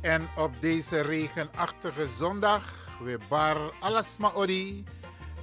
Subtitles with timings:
[0.00, 4.84] En op deze regenachtige zondag, we bar alles maar odi.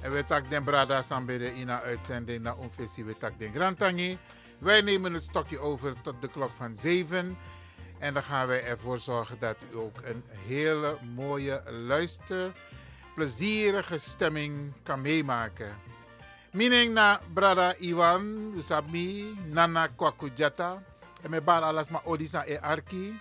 [0.00, 4.18] En we tak den brada sambede in een uitzending naar onfessie we tak den grantangi.
[4.58, 7.38] Wij nemen het stokje over tot de klok van 7.
[7.98, 12.52] En dan gaan wij ervoor zorgen dat u ook een hele mooie luister,
[13.14, 15.76] plezierige stemming kan meemaken.
[16.52, 20.82] Mining na brada Iwan, Usabmi, Nana Kwakujata.
[21.22, 23.20] En met bar alles maar Odisa e Arki.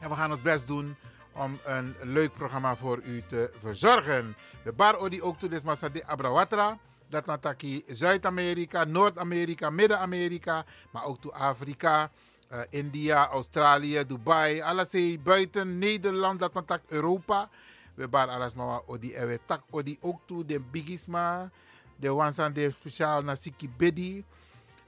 [0.00, 0.96] En we gaan ons best doen
[1.32, 4.36] om een leuk programma voor u te verzorgen.
[4.64, 6.78] We bar Odi ook toe des Masade Abrawatra.
[7.08, 12.10] Dat nataki Zuid-Amerika, Noord-Amerika, Midden-Amerika, maar ook toe Afrika.
[12.52, 14.90] Uh, India, Australië, Dubai, alles
[15.22, 17.48] buiten Nederland, dat tak Europa.
[17.94, 21.50] We bar alles maar odi en we tak odi ook toe de bigisma,
[21.96, 24.24] de wansan de speciaal na Siki Bedi.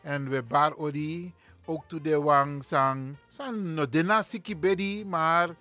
[0.00, 1.34] En we bar odi
[1.64, 5.54] ook toe de wang sang, san no dena Siki Bedi, maar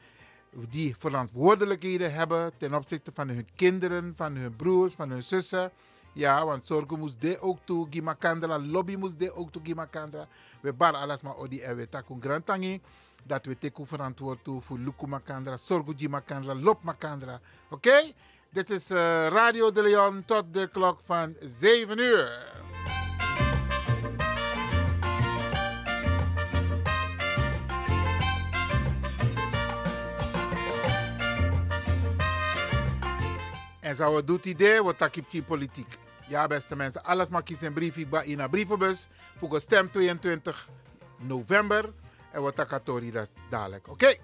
[0.69, 5.71] die verantwoordelijkheden hebben ten opzichte van hun kinderen, van hun broers, van hun zussen.
[6.13, 10.27] Ja, want zorgen moest de ook toe, Gimakandra, lobby moest de ook toe, Gimakandra.
[10.61, 12.81] We bar alles maar odi en we takun grantangi.
[13.23, 17.39] Dat we teken verantwoord toe voor Luku Makandra, Sorgu Gimakandra, Lop Makandra.
[17.69, 18.13] Oké?
[18.49, 18.97] Dit is uh,
[19.27, 22.70] Radio de Leon tot de klok van 7 uur.
[33.91, 35.97] En zo doet idee, wat takip die politiek.
[36.27, 39.07] Ja, beste mensen, alles maar kiezen een briefje in een brievenbus.
[39.37, 40.69] Voor stem 22
[41.17, 41.93] november.
[42.31, 43.87] En wat takatori dat dadelijk.
[43.87, 44.15] Oké?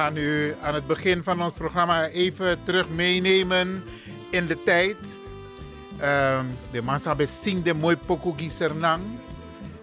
[0.00, 3.84] Gaan u aan het begin van ons programma even terug meenemen
[4.30, 4.96] in de tijd.
[5.92, 9.02] Um, de mensen hebben de mooi Pokogi Sernang.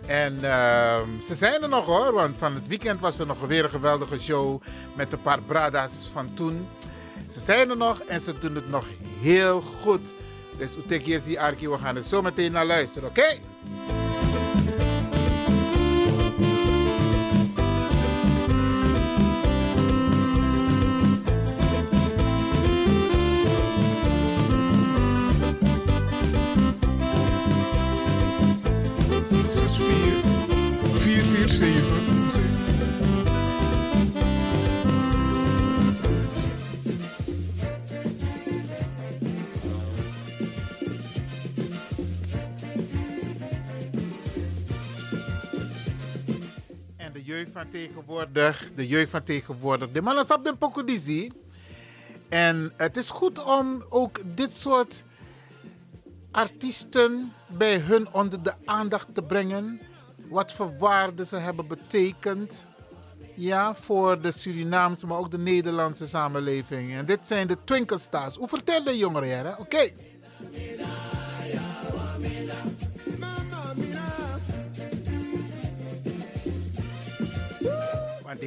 [0.06, 3.64] En uh, ze zijn er nog hoor, want van het weekend was er nog weer
[3.64, 4.62] een geweldige show
[4.96, 6.68] met een paar bradas van toen.
[7.30, 8.86] Ze zijn er nog en ze doen het nog
[9.22, 10.14] heel goed.
[10.58, 13.40] Dus Utekiesi Arki, we gaan er zo meteen naar luisteren, oké?
[47.58, 51.32] Van tegenwoordig, de jeugd van tegenwoordig, de mannen op de pokodizi.
[52.30, 55.04] En het is goed om ook dit soort
[56.32, 59.80] artiesten bij hun onder de aandacht te brengen.
[60.30, 62.68] Wat voor waarde ze hebben betekend.
[63.36, 66.94] Ja, voor de Surinaamse, maar ook de Nederlandse samenleving.
[66.94, 68.36] En dit zijn de Twinkle Stars.
[68.36, 69.92] Hoe vertel de jongeren, Oké.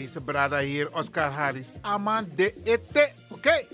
[0.01, 3.13] Deze brada hier, Oscar Harris, aman de ete.
[3.29, 3.67] Oké.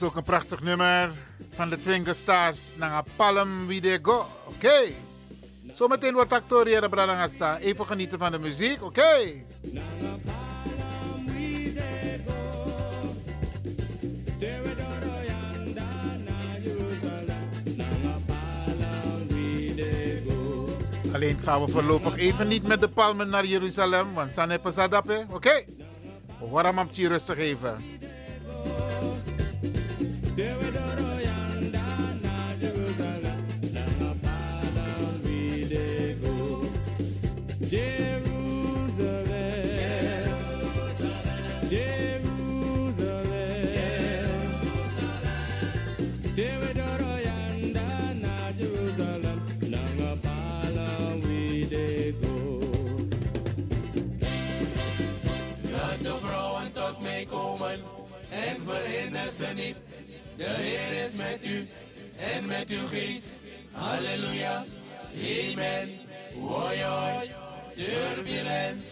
[0.00, 1.12] Is ook een prachtig nummer
[1.52, 2.76] van de Twinkle Stars.
[2.76, 4.26] Nanga Palm Wie They Go.
[4.46, 4.80] Oké.
[5.72, 7.58] Zometeen wordt actoriëren Bradangasa.
[7.58, 8.82] Even genieten van de muziek.
[8.82, 9.42] Oké.
[21.12, 25.26] Alleen gaan we voorlopig even niet met de palmen naar Jeruzalem, want Sanne Pasadape.
[25.30, 25.64] Oké.
[26.50, 27.97] Waarom am je rustig even?
[59.38, 59.76] Ze niet.
[60.36, 61.68] De Heer is met u
[62.34, 63.26] en met uw geest.
[63.72, 64.64] Halleluja,
[65.14, 65.90] amen.
[66.34, 67.30] Hoi hoi,
[67.74, 68.87] turbulence.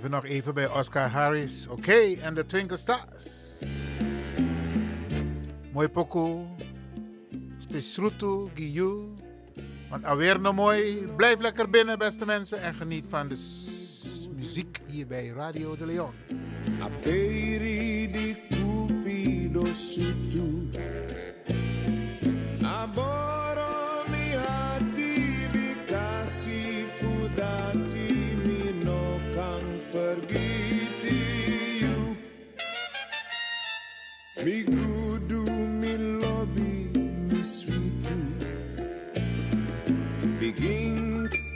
[0.00, 1.66] Blijven nog even bij Oscar Harris.
[1.66, 3.58] Oké, en de Twinkle Stars.
[5.72, 6.46] Mooi pokoe.
[7.58, 9.12] Spesrutu, Giyu.
[9.90, 11.06] Want alweer nog mooi.
[11.16, 12.60] Blijf lekker binnen, beste mensen.
[12.60, 13.36] En geniet van de
[14.36, 16.12] muziek hier bij Radio de Leon.
[16.80, 19.64] Aperi di cupido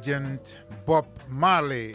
[0.00, 1.94] legend Bob Marley.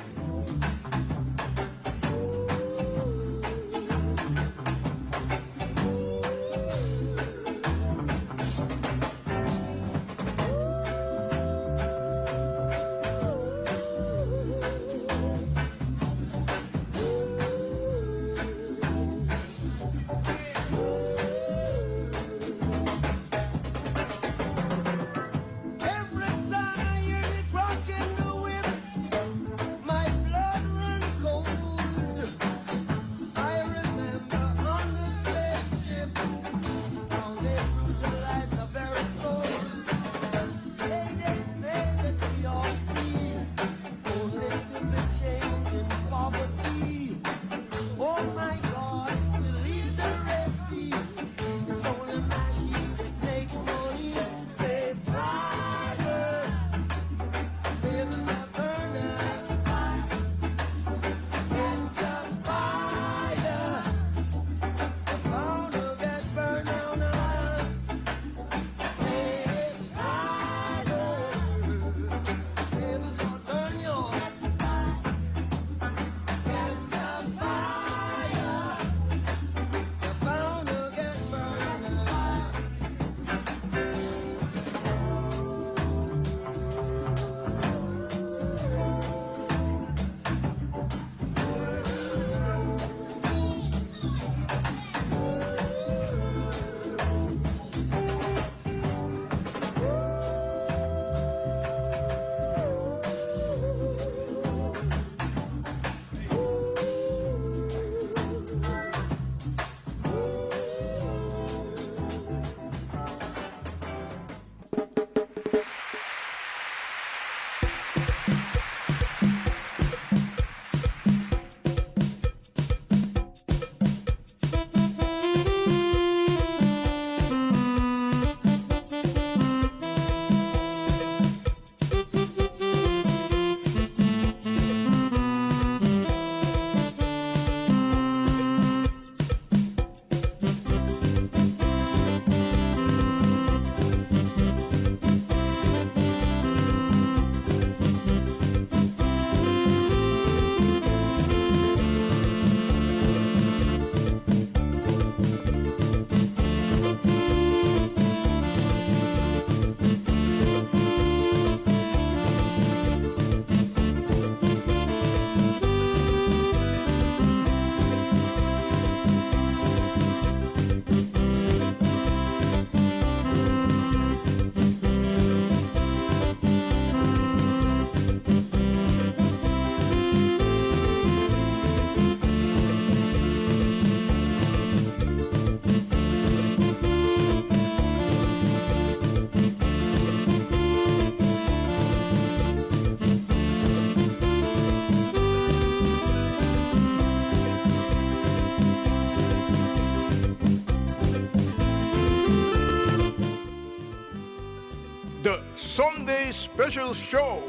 [206.32, 207.44] Special show.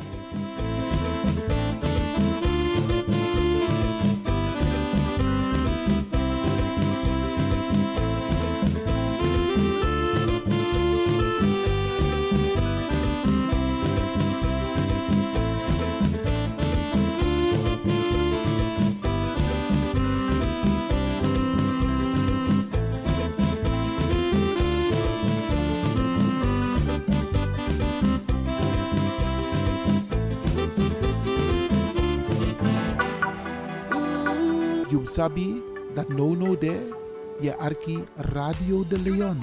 [35.16, 36.92] Sabi that no no there,
[37.40, 39.40] je arki Radio de Leon.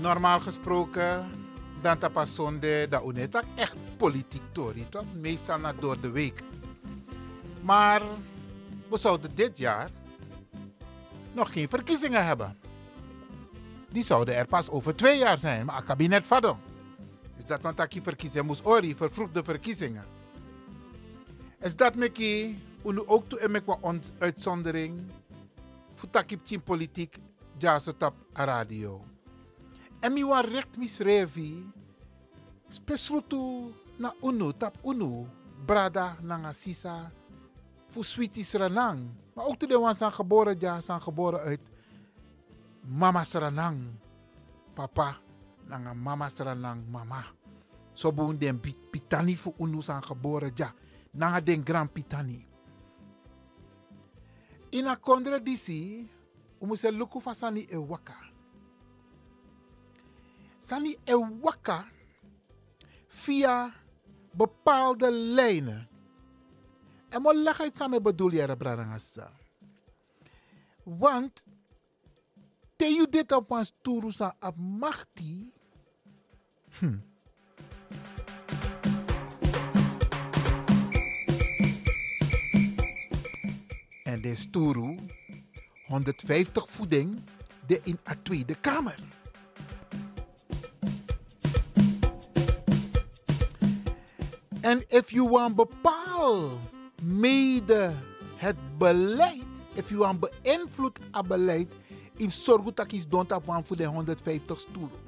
[0.00, 1.28] Normaal gesproken,
[1.80, 4.42] dan tapa zonde, dat unetak echt politiek
[4.88, 5.04] toch?
[5.20, 6.42] Meestal naar door de week.
[7.62, 8.02] Maar
[8.90, 9.90] we zouden dit jaar
[11.36, 12.58] nog geen verkiezingen hebben.
[13.88, 16.58] Die zouden er pas over twee jaar zijn, maar het kabinet vadon.
[17.36, 20.04] Dus dat want ik verkiezingen moest ori, vervroegde verkiezingen.
[21.60, 25.00] Is dat meki, unu ook toe en mek wa ons uitzondering,
[25.94, 27.18] voor takip team politiek,
[27.58, 29.04] ja zo tap a radio.
[30.00, 31.64] En mi wan recht misrevi,
[32.68, 35.26] spesrutu na unu, tap unu,
[35.66, 37.12] brada nanga sisa,
[37.88, 39.25] voor sweetie Sranang.
[39.36, 41.60] Maar ook toen de zijn geboren, ja, zijn geboren uit
[42.80, 43.84] mama Sranang.
[44.74, 45.16] Papa,
[45.64, 47.24] nanga mama Sranang, mama.
[47.92, 50.74] Zo boen den pi- pitani voor unu zijn geboren, ja.
[51.10, 52.46] Nanga den grand pitani.
[54.70, 56.10] In a kondre disi,
[56.60, 58.16] umu se luku fa sani e waka.
[60.58, 61.14] Sani e
[63.06, 63.72] via
[64.32, 65.88] bepaalde lijnen.
[67.16, 69.32] En mo leg het samen bedoel je brarangasa.
[70.82, 71.44] Want
[72.76, 75.52] te you dit op ons turusa op machti.
[76.78, 76.98] Hm.
[84.04, 84.98] En de sturu
[85.86, 87.22] 150 voeding
[87.66, 88.98] de in a Tweede Kamer.
[94.60, 96.58] En if you want bepaal
[97.02, 97.94] mede
[98.36, 101.72] het beleid, if you want beïnvloed het beleid,
[102.16, 104.98] in zorg dat is don't op voor de 150 stoelen.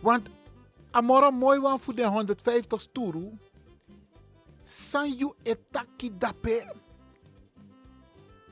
[0.00, 0.28] Want
[0.90, 3.40] amora mooi wan voor de 150 stoelen,
[4.64, 6.74] san you etaki dape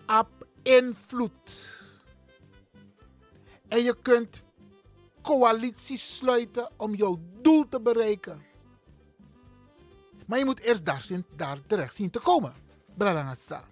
[0.07, 1.79] op invloed.
[3.69, 4.43] En je kunt
[5.23, 8.50] coalities sluiten om jouw doel te bereiken.
[10.31, 12.55] Maar je moet eerst daar, zien, daar terecht zien te komen.
[12.95, 13.65] Bradangasa.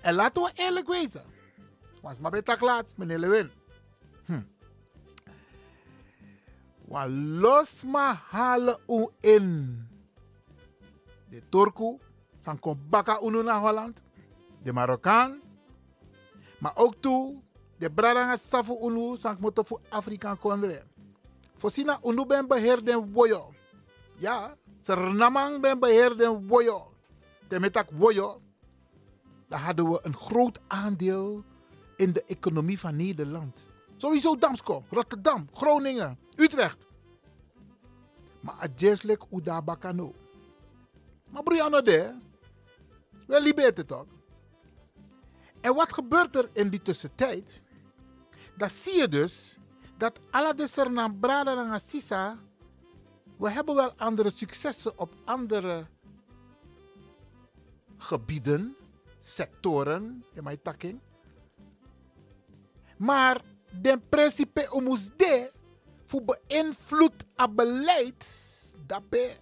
[0.00, 1.24] En laten we eerlijk wezen.
[2.02, 3.50] Was maar tak laat, meneer Lewin.
[4.24, 4.42] Hm.
[6.84, 9.88] Wa los ma halen u in.
[11.28, 11.98] De Turku,
[12.38, 14.02] san kom baka unu naar Holland.
[14.62, 15.40] De Marokkaan.
[16.58, 17.42] Maar ook toe,
[17.76, 20.82] de Bradanga safu unu, san moto voor Afrikaan kondre.
[21.56, 23.52] Voorzien unu ben beheer den woyo.
[24.16, 26.92] Ja, Sernamang ben beheer den woyo.
[27.48, 28.40] Temetak woyo.
[29.48, 31.44] Daar hadden we een groot aandeel
[31.96, 33.68] in de economie van Nederland.
[33.96, 36.86] Sowieso Damsko, Rotterdam, Groningen, Utrecht.
[38.40, 40.14] Maar adjeslik uda bakano.
[41.30, 42.14] Maar Brianna de,
[43.26, 44.06] wel liberte toch?
[45.60, 47.64] En wat gebeurt er in die tussentijd?
[48.56, 49.58] Dan zie je dus
[49.98, 52.38] dat alle de Sernam Brada en Assisa,
[53.40, 55.86] we hebben wel andere successen op andere
[57.96, 58.76] gebieden,
[59.18, 61.00] sectoren, in mijn takking.
[62.96, 63.40] Maar
[63.80, 65.52] de principe omus de
[66.04, 68.46] voor beïnvloed het beleid
[68.86, 69.38] dat bij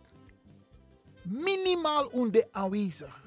[1.22, 3.22] minimaal onder aanwezig.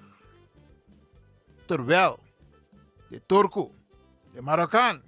[1.66, 2.20] Terwijl
[3.10, 3.72] de Turko,
[4.34, 5.02] de Marokkaan,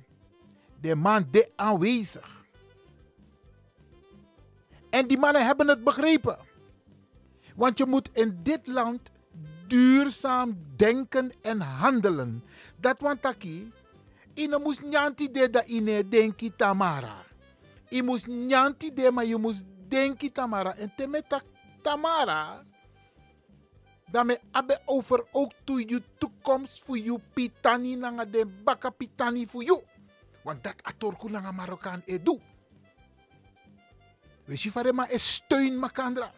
[0.82, 2.43] de man de aanwezig.
[4.94, 6.38] En die mannen hebben het begrepen.
[7.56, 9.12] Want je moet in dit land
[9.68, 12.44] duurzaam denken en handelen.
[12.78, 13.72] Dat want taki,
[14.34, 17.26] ine moest nyanti de da ine denki tamara.
[17.90, 20.76] Je moest nyanti de, maar je moest denki tamara.
[20.76, 21.44] En te met tak
[21.82, 22.64] tamara,
[24.12, 29.64] daarmee abe over ook to je toekomst voor je pitani nanga de baka pitani voor
[29.64, 29.84] je.
[30.44, 32.40] Want dat atorku nanga Marokkaan edu.
[34.46, 36.32] Weet je van de ma is steun makandra.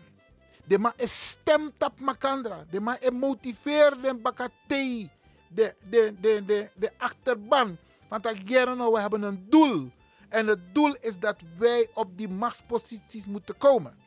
[0.63, 2.65] De ma is stemtap makandra.
[2.69, 5.03] De ma is motiveer de.
[5.47, 6.13] De, de,
[6.45, 7.77] de, de, achterban.
[8.07, 9.91] Want we hebben een doel.
[10.29, 13.97] En het doel is dat wij op die machtsposities moeten komen.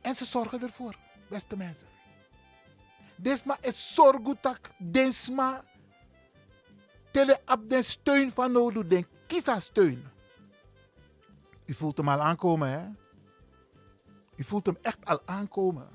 [0.00, 0.96] En ze zorgen ervoor,
[1.28, 1.88] beste mensen.
[3.16, 5.64] Desma is zorgutak, desma.
[7.10, 10.11] Tele op den steun van nodig, den kisa steun.
[11.72, 12.88] U voelt hem al aankomen, hè?
[14.36, 15.88] U voelt hem echt al aankomen.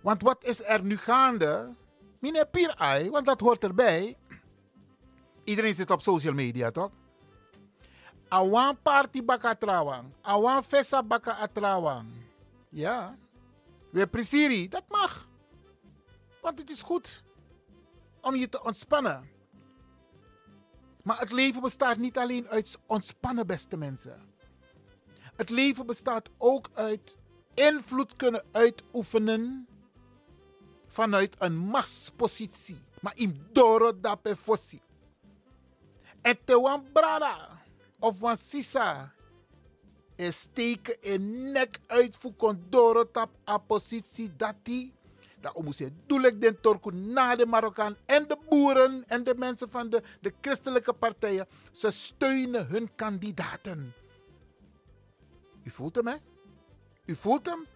[0.00, 1.74] Want wat is er nu gaande?
[2.18, 4.16] Meneer Pierai, want dat hoort erbij.
[5.44, 6.90] Iedereen zit op social media, toch?
[8.28, 10.12] Awan party baka atrawang.
[10.20, 12.08] Awan festa baka atrawang.
[12.68, 13.16] Ja.
[13.90, 15.28] We presiri, dat mag.
[16.40, 17.24] Want het is goed
[18.20, 19.30] om je te ontspannen.
[21.02, 24.34] Maar het leven bestaat niet alleen uit ontspannen, beste mensen.
[25.36, 27.16] Het leven bestaat ook uit
[27.54, 29.66] invloed kunnen uitoefenen
[30.86, 32.82] vanuit een machtspositie.
[33.00, 34.80] Maar in doro dape fossi.
[36.20, 37.48] En te wan brada
[37.98, 39.12] of wan sisa
[40.16, 42.58] is steken in nek uit voor
[43.48, 44.92] a positie dat die
[45.42, 49.70] dat om ze doelek den torku na de Marokkaan en de boeren en de mensen
[49.70, 51.48] van de, de christelijke partijen.
[51.72, 53.94] Ze steunen hun kandidaten.
[55.62, 56.16] U voelt hem, hè?
[57.06, 57.66] U voelt hem?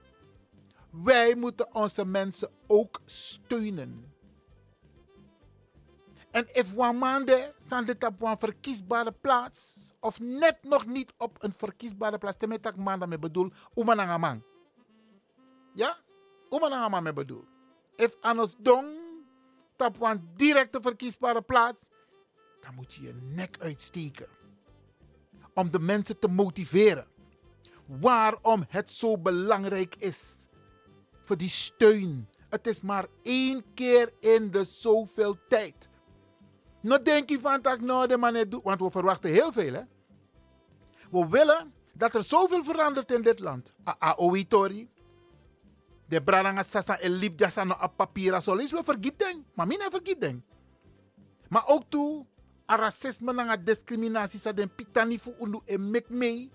[0.90, 4.14] Wij moeten onze mensen ook steunen.
[6.30, 11.42] En if one maande zijn dit op een verkiesbare plaats, of net nog niet op
[11.42, 14.42] een verkiesbare plaats, dan ik bedoel, umanangaman.
[15.74, 15.96] Ja?
[16.50, 17.44] Umanangaman me bedoel.
[17.96, 18.86] If anos dong,
[19.76, 21.90] op een directe verkiesbare plaats,
[22.60, 24.26] dan moet je je nek uitsteken.
[25.54, 27.06] Om de mensen te motiveren.
[27.86, 30.46] Waarom het zo belangrijk is.
[31.24, 32.28] Voor die steun.
[32.48, 35.88] Het is maar één keer in de zoveel tijd.
[36.80, 39.72] Nou denk je van dat nou de want we verwachten heel veel.
[39.72, 39.82] Hè?
[41.10, 43.74] We willen dat er zoveel verandert in dit land.
[43.84, 44.88] Aoitori.
[46.08, 49.44] De brandanga sasa en liep jasa no op papier zo is we vergeten.
[49.54, 50.44] Maar mina vergeten.
[51.48, 52.26] Maar ook toe,
[52.70, 55.32] a racisme en discriminatie sa den pitani fu
[55.66, 56.50] en mek.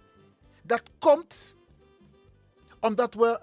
[0.64, 1.56] Dat komt
[2.80, 3.40] omdat we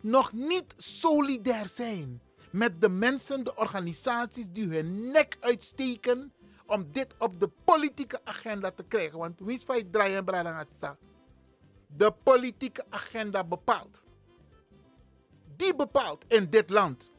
[0.00, 2.20] nog niet solidair zijn
[2.50, 6.32] met de mensen, de organisaties die hun nek uitsteken
[6.66, 9.18] om dit op de politieke agenda te krijgen.
[9.18, 10.66] Want wie is van draaien en
[11.86, 14.04] De politieke agenda bepaalt.
[15.60, 17.10] Die bepaalt in dit land.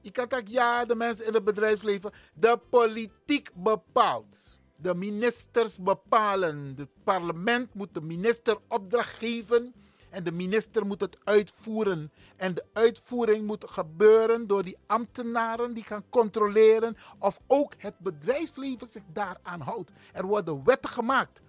[0.00, 2.12] Je kan zeggen, ja, de mensen in het bedrijfsleven.
[2.34, 4.58] De politiek bepaalt.
[4.80, 6.74] De ministers bepalen.
[6.76, 9.74] Het parlement moet de minister opdracht geven
[10.10, 12.12] en de minister moet het uitvoeren.
[12.36, 18.86] En de uitvoering moet gebeuren door die ambtenaren die gaan controleren of ook het bedrijfsleven
[18.86, 19.92] zich daaraan houdt.
[20.12, 21.42] Er worden wetten gemaakt.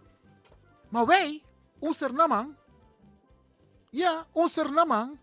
[0.90, 1.44] Maar wij,
[1.80, 2.56] onze namang,
[3.90, 5.18] ja, onze namang,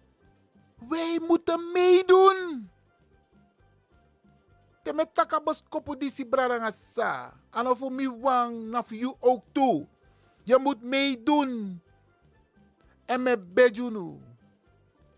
[0.89, 2.71] wij moeten meedoen.
[4.83, 5.63] Te met takabos
[6.31, 7.33] brarangasa.
[7.51, 9.87] En mi wang, na you ook toe.
[10.43, 11.81] Je moet meedoen.
[13.05, 14.19] En met Bejunu,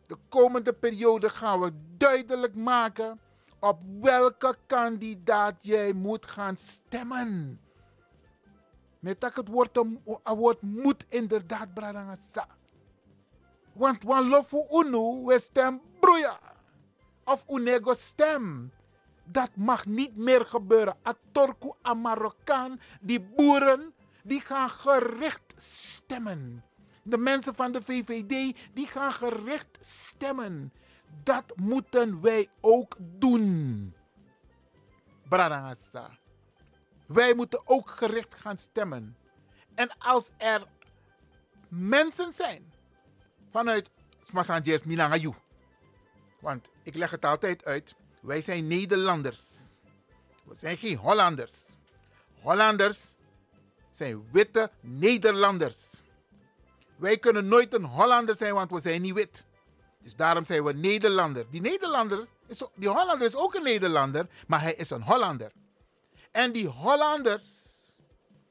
[0.06, 3.20] de komende periode gaan we duidelijk maken
[3.60, 7.60] op welke kandidaat jij moet gaan stemmen.
[8.98, 9.74] Met het woord,
[10.62, 12.57] moet inderdaad bradangasa.
[13.78, 16.38] Want wan unu we stem broeia.
[17.24, 18.72] Of unego stem.
[19.24, 20.96] Dat mag niet meer gebeuren.
[21.06, 26.64] A Torku, a Marokkaan, die boeren, die gaan gericht stemmen.
[27.02, 30.72] De mensen van de VVD die gaan gericht stemmen.
[31.22, 33.94] Dat moeten wij ook doen.
[35.28, 36.10] Bradangasa.
[37.06, 39.16] Wij moeten ook gericht gaan stemmen.
[39.74, 40.66] En als er
[41.68, 42.67] mensen zijn
[43.50, 43.90] vanuit
[44.22, 45.32] Smasanjes Milangayu.
[46.40, 47.94] Want ik leg het altijd uit.
[48.20, 49.80] Wij zijn Nederlanders.
[50.44, 51.76] We zijn geen Hollanders.
[52.40, 53.14] Hollanders
[53.90, 56.02] zijn witte Nederlanders.
[56.96, 59.44] Wij kunnen nooit een Hollander zijn, want we zijn niet wit.
[60.02, 61.46] Dus daarom zijn we Nederlander.
[61.50, 65.52] Die Nederlander, is, die Hollander is ook een Nederlander, maar hij is een Hollander.
[66.30, 67.66] En die Hollanders,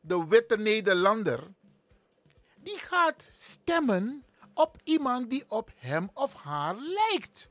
[0.02, 1.44] de witte Nederlander,
[2.56, 4.24] die gaat stemmen
[4.58, 7.50] op iemand die op hem of haar lijkt.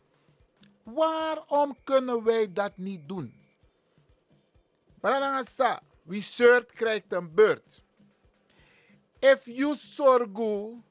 [0.82, 3.34] Waarom kunnen wij dat niet doen?
[5.00, 7.82] Branagasa, wie zeurt krijgt een beurt.
[9.18, 10.82] If you zorgu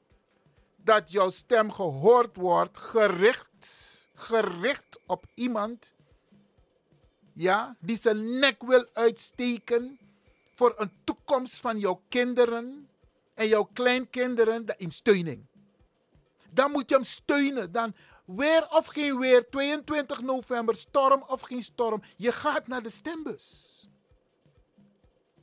[0.76, 5.94] dat jouw stem gehoord wordt, gericht, gericht op iemand,
[7.32, 9.98] ja, die zijn nek wil uitsteken
[10.54, 12.88] voor een toekomst van jouw kinderen
[13.34, 15.46] en jouw kleinkinderen, hem steuning.
[16.56, 17.72] Dan moet je hem steunen.
[17.72, 17.94] Dan
[18.26, 23.74] weer of geen weer, 22 november, storm of geen storm, je gaat naar de stembus.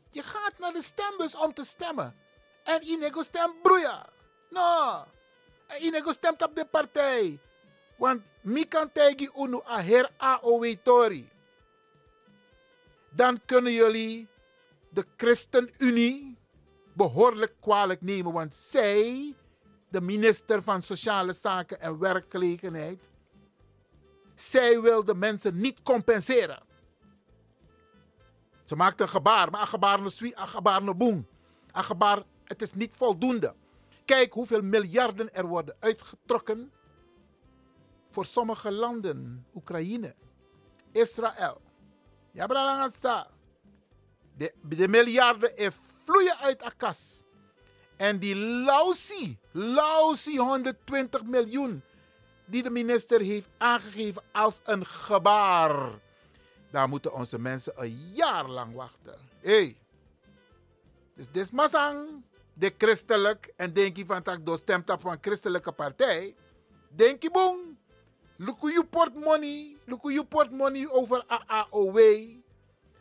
[0.10, 2.15] Je gaat naar de stembus om te stemmen.
[2.63, 4.10] En Inego stemt broeia.
[4.49, 5.04] No.
[5.67, 7.39] En Inego stemt op de partij.
[7.97, 10.10] Want mi kan tegen unu a her
[10.84, 11.30] Tori.
[13.10, 14.28] Dan kunnen jullie
[14.89, 16.38] de ChristenUnie
[16.93, 18.34] behoorlijk kwalijk nemen.
[18.34, 19.36] Want zij,
[19.93, 23.10] de minister van Sociale Zaken en Werkgelegenheid,
[24.36, 26.63] zij wil de mensen niet compenseren.
[28.63, 31.27] Ze maakt een gebaar, maar een gebaar een boem.
[31.73, 33.53] Gebaar, het is niet voldoende.
[34.06, 36.71] Kijk hoeveel miljarden er worden uitgetrokken
[38.10, 39.45] voor sommige landen.
[39.53, 40.15] Oekraïne,
[40.91, 41.62] Israël.
[42.32, 42.47] Ja.
[44.38, 47.23] De, de miljarden vloeien uit de kas.
[47.95, 51.84] En die lausie, lausie 120 miljoen
[52.45, 55.89] die de minister heeft aangegeven als een gebaar.
[56.71, 59.19] Daar moeten onze mensen een jaar lang wachten.
[59.39, 59.77] Hey.
[61.15, 65.71] Dus dit masang, de christelijk, en denk je van dat door stemt op een christelijke
[65.71, 66.36] partij.
[66.89, 67.77] Denk je boom.
[68.36, 71.97] Look je portemonnee, look je portemonnee over AAOW.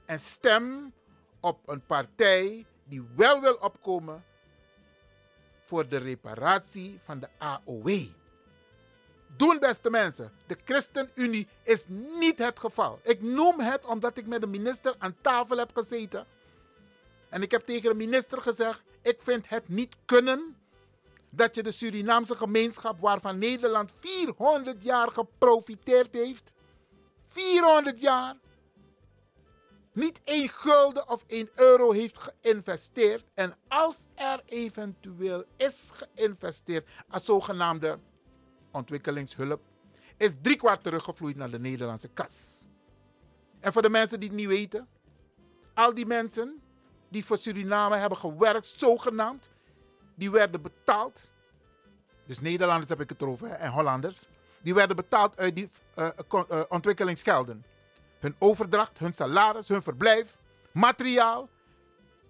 [0.06, 0.92] En stem
[1.40, 4.24] op een partij die wel wil opkomen
[5.72, 7.88] voor de reparatie van de AOW.
[9.36, 10.32] Doen, beste mensen.
[10.46, 11.84] De ChristenUnie is
[12.18, 13.00] niet het geval.
[13.02, 16.26] Ik noem het omdat ik met de minister aan tafel heb gezeten.
[17.28, 20.56] En ik heb tegen de minister gezegd: ik vind het niet kunnen
[21.30, 26.52] dat je de Surinaamse gemeenschap, waarvan Nederland 400 jaar geprofiteerd heeft,
[27.28, 28.36] 400 jaar,
[29.92, 33.24] niet één gulden of één euro heeft geïnvesteerd.
[33.34, 37.98] En als er eventueel is geïnvesteerd als zogenaamde
[38.72, 39.60] ontwikkelingshulp,
[40.16, 42.66] is driekwart teruggevloeid naar de Nederlandse kas.
[43.60, 44.88] En voor de mensen die het niet weten,
[45.74, 46.62] al die mensen
[47.08, 49.50] die voor Suriname hebben gewerkt, zogenaamd,
[50.14, 51.30] die werden betaald.
[52.26, 54.26] Dus Nederlanders heb ik het erover hè, en Hollanders.
[54.62, 56.08] Die werden betaald uit die uh,
[56.68, 57.64] ontwikkelingsgelden.
[58.22, 60.38] Hun overdracht, hun salaris, hun verblijf,
[60.72, 61.48] materiaal,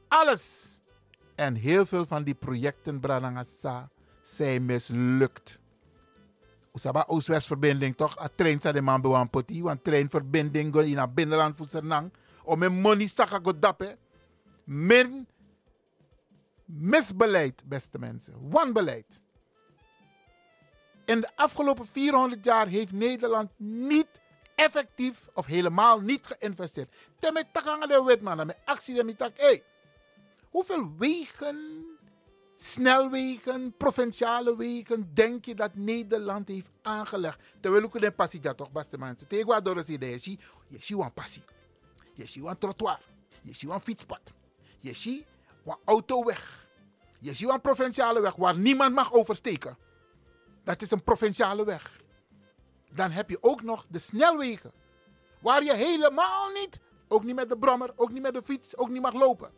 [0.09, 0.81] alles.
[1.35, 3.89] En heel veel van die projecten, Branagasa,
[4.23, 5.61] zijn mislukt.
[6.73, 8.19] Usaba Oost-West-verbinding toch?
[8.21, 9.63] A trein sa de man poti.
[9.63, 12.13] Want treinverbinding go in a binnenland voor Sernang.
[12.45, 13.99] Om mijn money saka go dappen.
[16.65, 18.51] Misbeleid, beste mensen.
[18.51, 19.23] Wanbeleid.
[21.05, 24.21] In de afgelopen 400 jaar heeft Nederland niet
[24.55, 26.95] effectief of helemaal niet geïnvesteerd.
[27.19, 29.33] Ten takanga de wetman, met actie de mitak.
[29.37, 29.63] Hey,
[30.51, 31.87] hoeveel wegen,
[32.57, 37.41] snelwegen, provinciale wegen denk je dat Nederland heeft aangelegd?
[37.61, 39.29] Terwijl ook een passie dat toch, beste mensen.
[39.29, 41.43] Tegen door is ziet, je ziet een passie.
[42.15, 43.01] Je ziet een trottoir.
[43.43, 44.33] Je ziet een fietspad.
[44.79, 45.27] Je ziet
[45.65, 46.69] een autoweg.
[47.19, 49.77] Je ziet een provinciale weg waar niemand mag oversteken.
[50.65, 52.02] Dat is een provinciale weg.
[52.95, 54.73] Dan heb je ook nog de snelwegen.
[55.39, 58.89] Waar je helemaal niet, ook niet met de brommer, ook niet met de fiets, ook
[58.89, 59.51] niet mag lopen.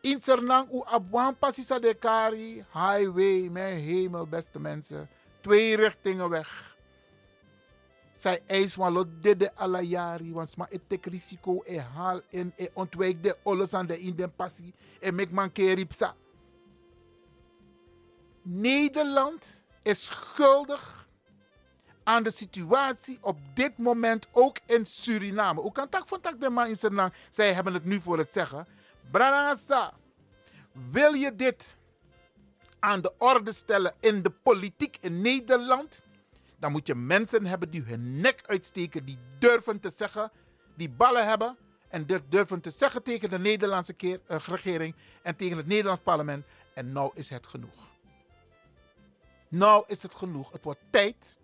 [0.00, 5.08] In Sernang, u abwan pasisa de kari, highway, mijn hemel, beste mensen.
[5.40, 6.76] Twee richtingen weg.
[8.18, 12.68] Zij eis van lot dede alla jari, want maar het risico e haal en e
[12.72, 16.14] ontwijk de alles aan de in den passie en mek man keripsa.
[18.42, 21.05] Nederland is schuldig
[22.06, 25.60] aan de situatie op dit moment ook in Suriname.
[25.60, 27.12] Hoe kan tak van tak de man in Suriname?
[27.30, 28.66] Zij hebben het nu voor het zeggen.
[29.10, 29.92] Branasa,
[30.90, 31.78] wil je dit
[32.78, 36.02] aan de orde stellen in de politiek in Nederland?
[36.58, 40.30] Dan moet je mensen hebben die hun nek uitsteken, die durven te zeggen,
[40.74, 41.56] die ballen hebben
[41.88, 46.46] en durven te zeggen tegen de Nederlandse keer, uh, regering en tegen het Nederlands parlement.
[46.74, 47.88] En nou is het genoeg.
[49.48, 50.52] Nou is het genoeg.
[50.52, 51.36] Het wordt tijd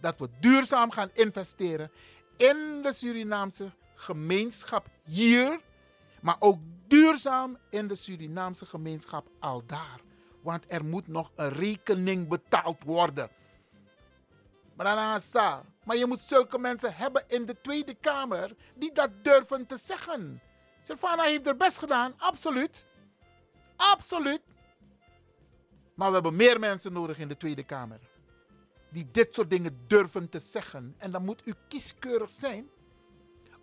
[0.00, 1.90] dat we duurzaam gaan investeren
[2.36, 5.60] in de Surinaamse gemeenschap hier,
[6.20, 10.00] maar ook duurzaam in de Surinaamse gemeenschap al daar.
[10.42, 13.30] Want er moet nog een rekening betaald worden.
[15.84, 20.40] Maar je moet zulke mensen hebben in de Tweede Kamer die dat durven te zeggen.
[20.82, 22.84] Silvana heeft er best gedaan, absoluut.
[23.76, 24.40] Absoluut.
[25.94, 28.09] Maar we hebben meer mensen nodig in de Tweede Kamer.
[28.92, 30.94] Die dit soort dingen durven te zeggen.
[30.98, 32.70] En dan moet u kieskeurig zijn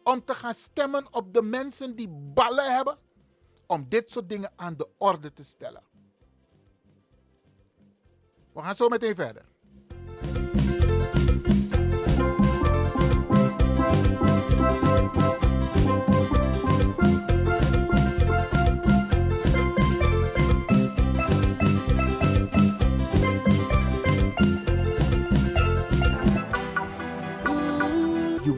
[0.03, 2.97] om te gaan stemmen op de mensen die ballen hebben
[3.67, 5.83] om dit soort dingen aan de orde te stellen.
[8.53, 9.45] We gaan zo meteen verder.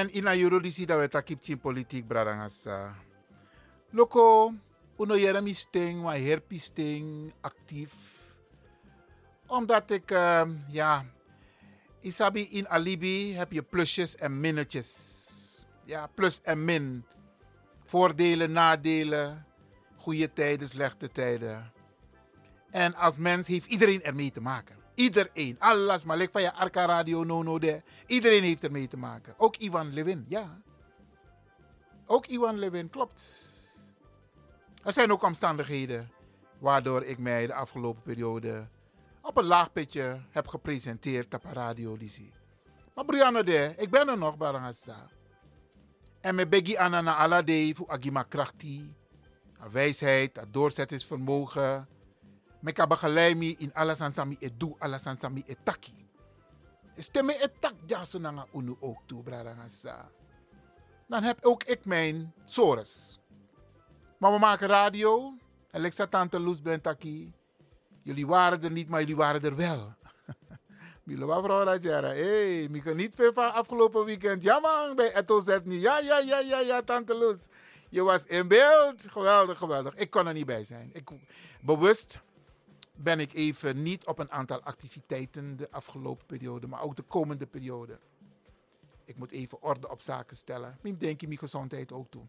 [0.00, 2.94] En ina yoro disi dat we in politiek bradangasa.
[3.90, 4.54] Loko,
[4.96, 7.92] uno jeremy sting, maar herpie sting, actief.
[9.46, 11.04] Omdat ik, ehm, ja,
[12.00, 15.66] isabi in alibi heb je plusjes en minnetjes.
[15.84, 17.04] Ja, plus en min.
[17.84, 19.46] Voordelen, nadelen,
[19.96, 21.72] goede tijden, slechte tijden.
[22.70, 24.79] En als mens heeft iedereen ermee te maken.
[25.00, 25.56] Iedereen.
[25.58, 27.82] Alles maar like van je Arca Radio no no de.
[28.06, 29.34] Iedereen heeft ermee te maken.
[29.36, 30.62] Ook Ivan Levin, ja.
[32.06, 33.48] Ook Ivan Levin, klopt.
[34.84, 36.10] Er zijn ook omstandigheden
[36.58, 38.68] waardoor ik mij de afgelopen periode
[39.22, 42.32] op een laag pitje heb gepresenteerd op radio Lisi.
[42.94, 45.08] Maar Brianna de, ik ben er nog, Barangasa.
[46.20, 48.94] En met Beggy Anna na Alade voor Agima Krachti.
[49.70, 51.88] Wijsheid, doorzettingsvermogen.
[52.60, 56.08] Me ka begeleid me in alles aan sami edu, alles aan sami etaki.
[56.96, 60.10] Stemme etak ja so nanga unu ook toe, Barangasa.
[61.08, 63.20] Dan heb ook ik mijn sores.
[64.18, 65.34] Maar we maken radio.
[65.70, 67.32] En zat tante Loes Bentaki.
[68.02, 69.94] Jullie waren er niet, maar jullie waren er wel.
[71.04, 72.08] Milo wa vrouw Rajara.
[72.08, 74.42] Hé, ik kan niet veel van afgelopen weekend.
[74.42, 75.80] Ja man, bij Eto niet.
[75.80, 77.48] Ja, ja, ja, ja, ja, tante Loes.
[77.88, 79.06] Je was in beeld.
[79.10, 79.94] Geweldig, geweldig.
[79.94, 80.90] Ik kon er niet bij zijn.
[80.92, 81.10] Ik,
[81.60, 82.20] bewust
[83.02, 87.46] ben ik even niet op een aantal activiteiten de afgelopen periode, maar ook de komende
[87.46, 87.98] periode.
[89.04, 90.78] Ik moet even orde op zaken stellen.
[90.82, 92.26] Ik denk je mijn gezondheid ook toe.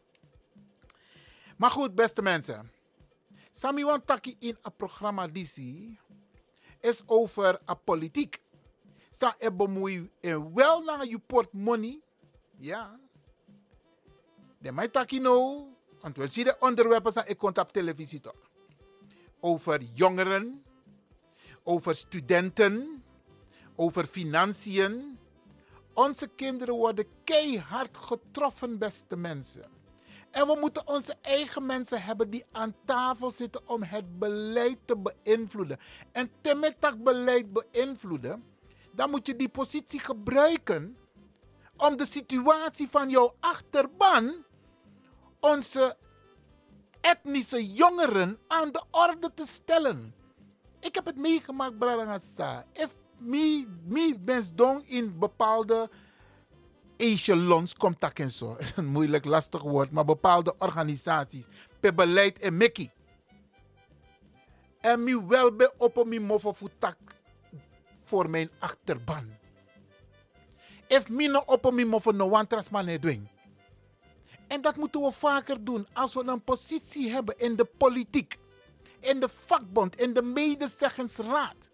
[1.58, 2.72] Maar goed, beste mensen.
[3.52, 6.00] Sami wan taki in een programma disi
[6.80, 8.42] is over a politiek.
[9.10, 12.04] Sa e bemoei en wel naar je portemonnee.
[12.58, 13.00] Ja.
[14.58, 15.68] De mij taki no.
[16.00, 18.51] Want we zien de onderwerpen zijn ik op televisie toch.
[19.42, 20.64] Over jongeren.
[21.64, 23.04] Over studenten.
[23.76, 25.20] Over financiën.
[25.94, 29.80] Onze kinderen worden keihard getroffen, beste mensen.
[30.32, 34.98] En we moeten onze eigen mensen hebben die aan tafel zitten om het beleid te
[34.98, 35.80] beïnvloeden.
[36.12, 38.44] En met dat beleid beïnvloeden,
[38.92, 40.98] dan moet je die positie gebruiken
[41.78, 44.46] om de situatie van jouw achterban,
[45.40, 45.98] onze
[47.02, 50.14] etnische jongeren, aan de orde te stellen.
[50.80, 52.66] Ik heb het meegemaakt, Brarangasa.
[52.74, 55.90] If me, me bens dong in bepaalde
[56.98, 58.56] echelons komt dat en zo.
[58.60, 61.46] is een moeilijk, lastig woord, maar bepaalde organisaties.
[61.80, 62.92] Per beleid en Mickey.
[64.80, 66.56] En mi wel be op mi mofo
[68.04, 69.40] voor mijn achterban.
[70.88, 73.30] If mi no op mi mofo no wantras man doen.
[74.52, 78.38] En dat moeten we vaker doen als we een positie hebben in de politiek,
[79.00, 81.70] in de vakbond, in de medezeggingsraad,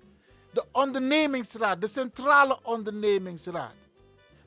[0.53, 3.87] de ondernemingsraad, de centrale ondernemingsraad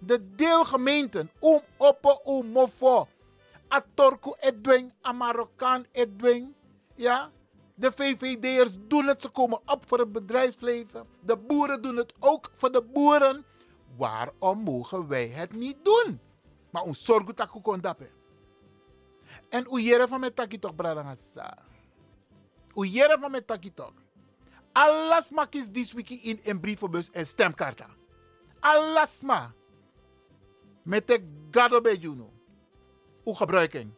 [0.00, 3.08] de deelgemeenten om op om mofo
[3.72, 6.54] A Turco Edwin, a Marokkaan Edwin.
[6.94, 7.30] Ja,
[7.74, 11.06] de VVD'ers doen het, ze komen op voor het bedrijfsleven.
[11.20, 13.44] De boeren doen het ook voor de boeren.
[13.96, 16.20] Waarom mogen wij het niet doen?
[16.70, 17.36] Maar ons zorgen
[17.80, 18.19] dat we.
[19.50, 21.58] En hoe jere van met taki toch bradangasa.
[22.72, 23.92] Hoe jere van met toch.
[24.72, 27.90] Alles maak is this week in een brievenbus en stemkaarten.
[28.60, 29.52] Alles maar.
[30.82, 32.32] Met de gado bij Juno.
[33.22, 33.92] Hoe gebruiking.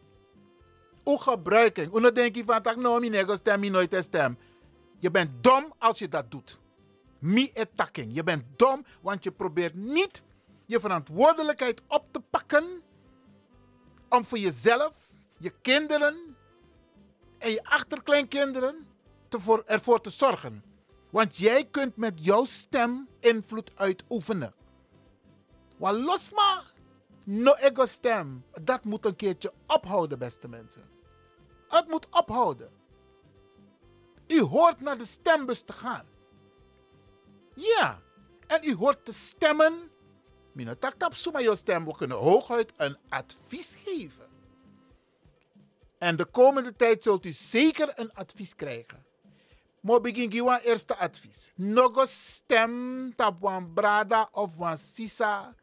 [1.04, 1.92] Hoe gebruiking.
[1.92, 4.38] Nou denk je van tak nou mi nego stem mi nooit te stem.
[4.98, 6.58] Je bent dom als je dat doet.
[7.18, 8.14] Mi attacking.
[8.14, 10.22] Je bent dom want je probeert niet
[10.66, 12.82] je verantwoordelijkheid op te pakken
[14.08, 15.01] om voor jezelf,
[15.42, 16.36] je kinderen
[17.38, 18.86] en je achterkleinkinderen
[19.28, 20.64] te voor, ervoor te zorgen.
[21.10, 24.54] Want jij kunt met jouw stem invloed uitoefenen.
[25.76, 26.72] Want los maar,
[27.24, 28.44] no ego stem.
[28.62, 30.90] Dat moet een keertje ophouden, beste mensen.
[31.68, 32.70] Het moet ophouden.
[34.26, 36.06] U hoort naar de stembus te gaan.
[37.54, 38.00] Ja,
[38.46, 39.90] en u hoort te stemmen.
[40.52, 41.84] Minotak tap suma jouw stem.
[41.84, 44.21] We kunnen hooguit een advies geven.
[46.02, 49.04] En de komende tijd zult u zeker een advies krijgen.
[49.80, 50.30] Maar begin
[50.62, 51.50] eerste advies.
[51.54, 55.54] Nogo stem tap wan brada of wan sisa.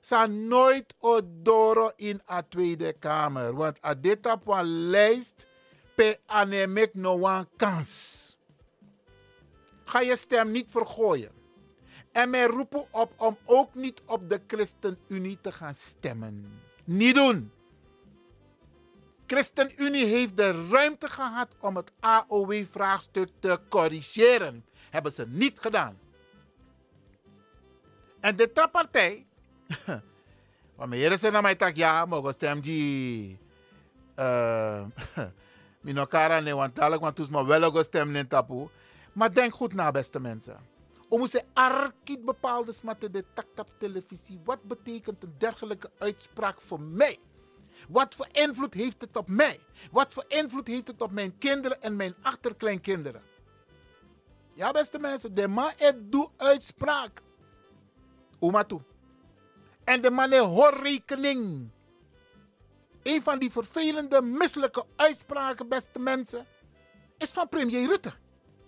[0.00, 3.54] Sa nooit odoro in a Tweede Kamer.
[3.54, 5.46] Want a dit tap wan lijst
[5.94, 8.36] pe anemek no kans.
[9.84, 11.32] Ga je stem niet vergooien.
[12.12, 16.60] En mij roepen op om ook niet op de ChristenUnie te gaan stemmen.
[16.84, 17.52] Niet doen.
[19.28, 24.64] ChristenUnie heeft de ruimte gehad om het AOW-vraagstuk te corrigeren.
[24.90, 25.98] Hebben ze niet gedaan.
[28.20, 29.26] En de trappartij.
[30.76, 33.38] Wanneer ze naar mij tak ja, mogen stem die.
[34.18, 34.84] Uh,
[35.80, 38.68] Minokara ne want dadelijk, want toen maar wel ook stem in tapu.
[39.12, 40.56] Maar denk goed na, beste mensen.
[41.08, 44.40] Om ze arkiet bepaalde smatten de taktap televisie.
[44.44, 47.18] Wat betekent een dergelijke uitspraak voor mij?
[47.88, 49.60] Wat voor invloed heeft het op mij?
[49.90, 53.22] Wat voor invloed heeft het op mijn kinderen en mijn achterkleinkinderen?
[54.54, 57.20] Ja, beste mensen, de man doet uitspraak.
[58.38, 58.82] Oma toe.
[59.84, 61.70] En de man hoort rekening.
[63.02, 66.46] Een van die vervelende, misselijke uitspraken, beste mensen,
[67.18, 68.12] is van premier Rutte.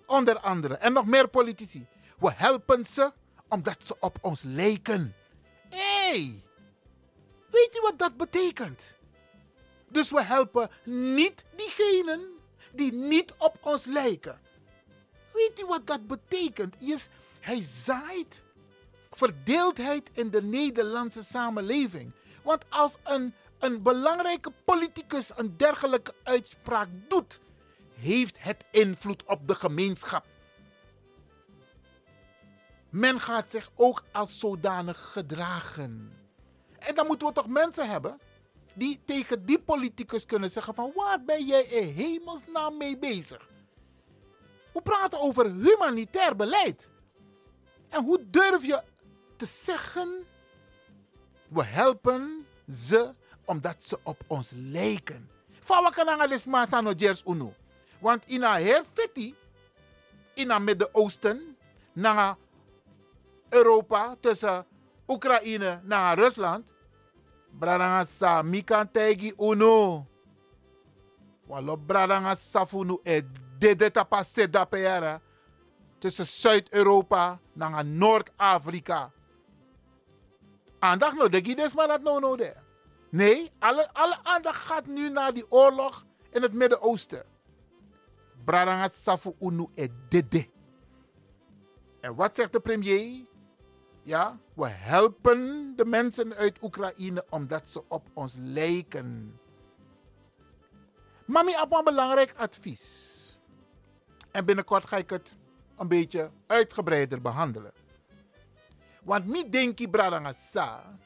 [0.06, 0.74] Onder andere.
[0.74, 1.86] En nog meer politici.
[2.18, 3.12] We helpen ze
[3.48, 5.14] omdat ze op ons lijken.
[5.68, 6.42] Hey,
[7.50, 8.98] weet u wat dat betekent?
[9.90, 12.20] Dus we helpen niet diegenen
[12.72, 14.40] die niet op ons lijken.
[15.32, 16.74] Weet u wat dat betekent?
[16.78, 17.08] Is,
[17.40, 18.42] hij zaait
[19.10, 22.12] verdeeldheid in de Nederlandse samenleving.
[22.42, 27.40] Want als een, een belangrijke politicus een dergelijke uitspraak doet,
[27.94, 30.24] heeft het invloed op de gemeenschap.
[32.90, 36.18] Men gaat zich ook als zodanig gedragen.
[36.78, 38.20] En dan moeten we toch mensen hebben
[38.74, 43.48] die tegen die politicus kunnen zeggen van waar ben jij in hemelsnaam mee bezig?
[44.72, 46.90] We praten over humanitair beleid.
[47.88, 48.82] En hoe durf je
[49.36, 50.26] te zeggen,
[51.48, 53.14] we helpen ze
[53.44, 55.30] omdat ze op ons lijken.
[56.66, 57.52] Sano jers unu?
[57.98, 59.34] Want in een heel fiti,
[60.34, 61.56] in het Midden-Oosten,
[61.92, 62.36] naar
[63.48, 64.66] Europa, tussen
[65.06, 66.74] Oekraïne naar Rusland,
[67.52, 68.88] bradanga sa mi kan
[69.38, 70.06] uno.
[71.48, 73.22] Walo bradanga safunu e
[73.58, 75.20] dede tapa seda peara.
[75.98, 79.12] Tussen Zuid-Europa naar Noord-Afrika.
[80.80, 82.54] Aandacht no, de gides maar dat no no de.
[83.10, 87.24] Nee, alle, alle aandacht gaat nu naar die oorlog in het Midden-Oosten.
[88.44, 90.48] Bradanga safu unu e dede.
[92.00, 93.26] En wat zegt de premier?
[94.02, 99.38] Ja, we helpen de mensen uit Oekraïne omdat ze op ons lijken.
[101.24, 103.18] Mami, heb een belangrijk advies.
[104.30, 105.36] En binnenkort ga ik het
[105.76, 107.72] een beetje uitgebreider behandelen.
[109.02, 110.98] Want mi denki bradanga sa,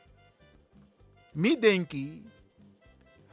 [1.32, 2.30] mi denki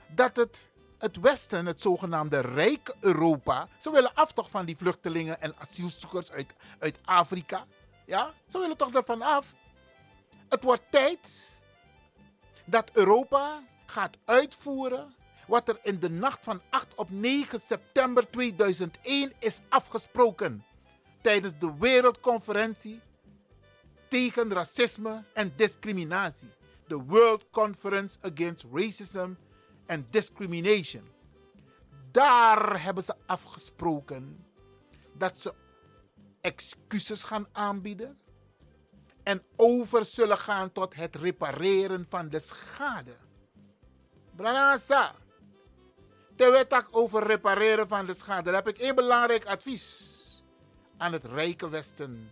[0.07, 5.41] dat het, het Westen, het zogenaamde rijke Europa, ze willen af toch van die vluchtelingen
[5.41, 7.65] en asielzoekers uit, uit Afrika.
[8.11, 9.55] Ja, ze willen toch ervan af.
[10.49, 11.49] Het wordt tijd
[12.65, 15.13] dat Europa gaat uitvoeren
[15.47, 20.63] wat er in de nacht van 8 op 9 september 2001 is afgesproken
[21.21, 23.01] tijdens de Wereldconferentie
[24.07, 26.49] tegen racisme en discriminatie.
[26.87, 29.29] De World Conference Against Racism
[29.87, 31.07] and discrimination.
[32.11, 34.45] Daar hebben ze afgesproken
[35.13, 35.53] dat ze
[36.41, 38.19] excuses gaan aanbieden
[39.23, 43.15] en over zullen gaan tot het repareren van de schade.
[44.35, 45.15] Branasa,
[46.35, 50.19] terwijl ik over repareren van de schade, heb ik één belangrijk advies
[50.97, 52.31] aan het rijke Westen.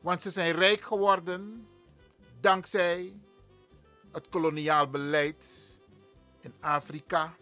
[0.00, 1.68] Want ze zijn rijk geworden
[2.40, 3.20] dankzij
[4.12, 5.74] het koloniaal beleid
[6.40, 7.34] in Afrika,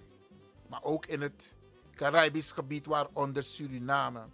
[0.68, 1.54] maar ook in het
[1.94, 4.26] Caribisch gebied, waaronder Suriname.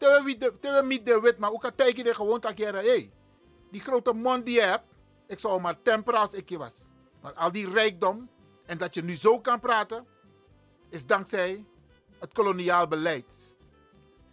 [0.00, 3.10] Terwijl niet de wit, maar ook al tegen de gewoon dat hey,
[3.70, 4.84] die grote mond die je hebt,
[5.26, 6.90] ik zou maar temperen als ik je was.
[7.22, 8.28] Maar al die rijkdom
[8.66, 10.06] en dat je nu zo kan praten,
[10.88, 11.64] is dankzij
[12.18, 13.54] het koloniaal beleid.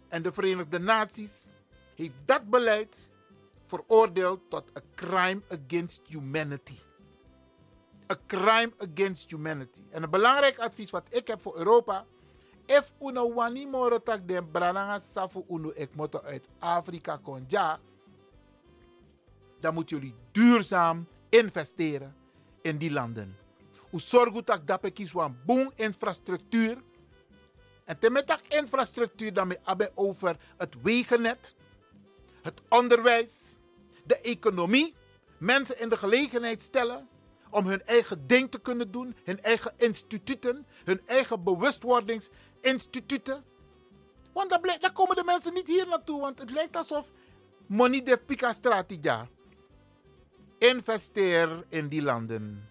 [0.08, 1.46] En de Verenigde Naties
[1.94, 3.10] heeft dat beleid
[3.66, 6.78] veroordeeld tot een crime against humanity.
[8.06, 9.82] Een crime against humanity.
[9.90, 12.06] En een belangrijk advies wat ik heb voor Europa.
[12.68, 17.80] If uno wani moro tak den brananga safu uno ek moto uit Afrika konja.
[19.60, 22.14] Dan moeten jullie duurzaam investeren
[22.62, 23.36] in die landen.
[23.92, 26.82] U zorgt dat dat bekis wan boom infrastructuur.
[27.84, 31.54] En temetak infrastructuur dan met over het wegennet,
[32.42, 33.56] het onderwijs,
[34.04, 34.94] de economie.
[35.38, 37.08] Mensen in de gelegenheid stellen
[37.50, 43.44] om hun eigen ding te kunnen doen, hun eigen instituten, hun eigen bewustwordingsinstituten.
[44.32, 47.10] Want dan komen de mensen niet hier naartoe, want het lijkt alsof
[47.66, 49.28] money de pica strategia.
[50.58, 52.68] Investeer in die landen.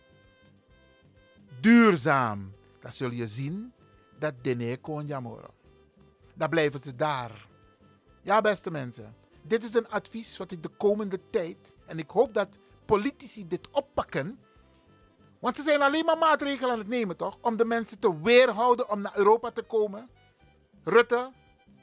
[1.60, 2.56] Duurzaam.
[2.80, 3.74] Dan zul je zien
[4.20, 5.54] dat dene kon jamoro.
[6.36, 7.48] Dan blijven ze daar.
[8.22, 9.16] Ja, beste mensen.
[9.42, 13.70] Dit is een advies wat ik de komende tijd, en ik hoop dat politici dit
[13.72, 14.40] oppakken.
[15.40, 17.38] Want ze zijn alleen maar maatregelen aan het nemen, toch?
[17.42, 20.10] Om de mensen te weerhouden om naar Europa te komen.
[20.84, 21.32] Rutte,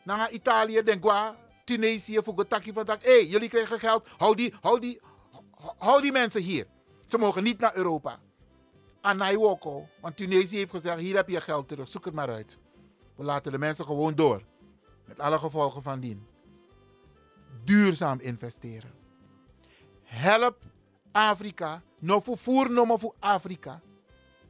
[0.02, 4.09] naar Italië, Dengua, Tunesië, Fugotaki van Hé, jullie krijgen geld.
[4.16, 5.00] Hou die, hou, die,
[5.78, 6.66] hou die mensen hier.
[7.07, 8.20] Ze mogen niet naar Europa.
[9.00, 12.59] Anaiwoko, want Tunesië heeft gezegd: hier heb je geld terug, zoek het maar uit.
[13.16, 14.42] We laten de mensen gewoon door.
[15.05, 16.26] Met alle gevolgen van dien
[17.64, 18.92] duurzaam investeren.
[20.02, 20.57] Help
[21.12, 21.82] Afrika.
[22.05, 23.80] No voor no voor Afrika.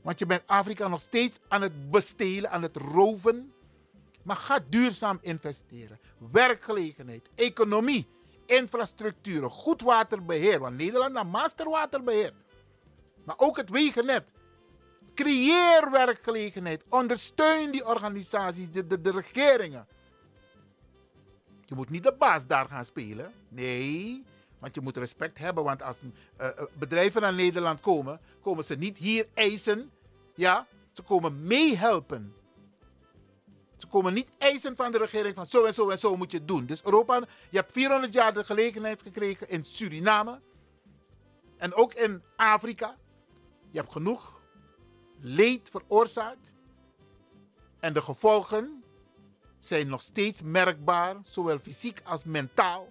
[0.02, 3.52] Want je bent Afrika nog steeds aan het bestelen, aan het roven.
[4.22, 5.98] Maar ga duurzaam investeren.
[6.32, 8.06] Werkgelegenheid, economie,
[8.46, 10.60] infrastructuur, goed waterbeheer.
[10.60, 12.32] Want Nederland heeft masterwaterbeheer.
[13.24, 14.32] Maar ook het wegennet.
[15.14, 16.84] Creëer werkgelegenheid.
[16.88, 19.86] Ondersteun die organisaties, de, de regeringen.
[21.64, 23.32] Je moet niet de baas daar gaan spelen.
[23.48, 24.24] Nee,
[24.64, 25.64] want je moet respect hebben.
[25.64, 25.98] Want als
[26.40, 26.48] uh,
[26.78, 29.90] bedrijven naar Nederland komen, komen ze niet hier eisen.
[30.34, 32.34] Ja, ze komen meehelpen.
[33.76, 36.44] Ze komen niet eisen van de regering van zo en zo en zo moet je
[36.44, 36.66] doen.
[36.66, 40.40] Dus Europa, je hebt 400 jaar de gelegenheid gekregen in Suriname.
[41.56, 42.96] En ook in Afrika.
[43.70, 44.40] Je hebt genoeg
[45.20, 46.54] leed veroorzaakt.
[47.80, 48.84] En de gevolgen
[49.58, 52.88] zijn nog steeds merkbaar, zowel fysiek als mentaal.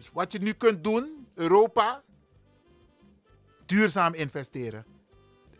[0.00, 2.02] Dus wat je nu kunt doen, Europa,
[3.66, 4.84] duurzaam investeren.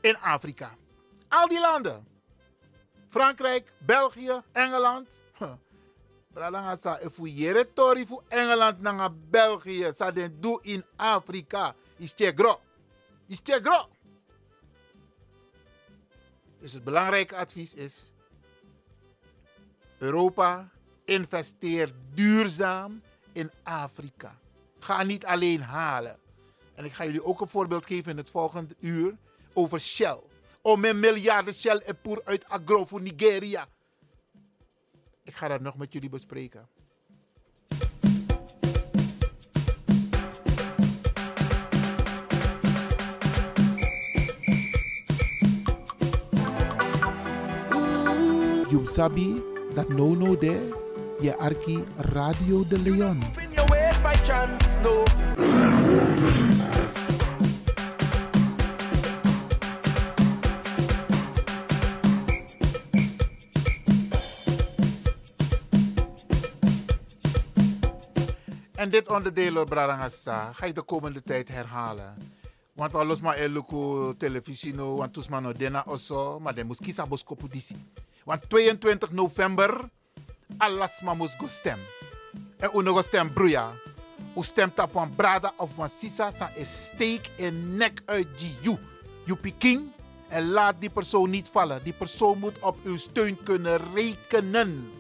[0.01, 0.76] In Afrika.
[1.28, 2.07] Al die landen.
[3.09, 5.22] Frankrijk, België, Engeland.
[6.32, 7.16] Bradanga sa if
[7.74, 11.74] tori voor Engeland naar België, sa den do in Afrika.
[11.97, 12.61] Is gro.
[13.26, 13.88] Is gro.
[16.59, 18.12] Dus het belangrijke advies is
[19.99, 20.70] Europa
[21.05, 23.03] investeert duurzaam
[23.33, 24.39] in Afrika.
[24.78, 26.18] Ga niet alleen halen.
[26.74, 29.16] En ik ga jullie ook een voorbeeld geven in het volgende uur
[29.53, 30.18] over Shell.
[30.62, 33.68] Om een miljarden Shell en poer uit agro voor Nigeria.
[35.22, 36.68] Ik ga dat nog met jullie bespreken.
[48.70, 49.43] Jum Sabi
[49.74, 50.80] dat no no de
[51.21, 53.23] je arki Radio de Leon.
[68.75, 72.14] En dit onderdeel, Bradangasa, ga ik de komende tijd herhalen.
[72.73, 76.81] Want we los maar eluku televisie no, want tusman no dena oso, maar de moest
[76.81, 77.77] kiezen boskopu disi.
[78.25, 79.89] Want 22 november,
[80.57, 81.78] alasma moest go stem.
[82.59, 83.72] En uno go stem broeia.
[84.36, 88.78] U stemt op brada of een sisa sa een steek en nek uit die you.
[89.24, 89.92] You piking
[90.30, 91.82] En laat die persoon niet vallen.
[91.82, 94.90] Die persoon moet op uw steun kunnen rekenen.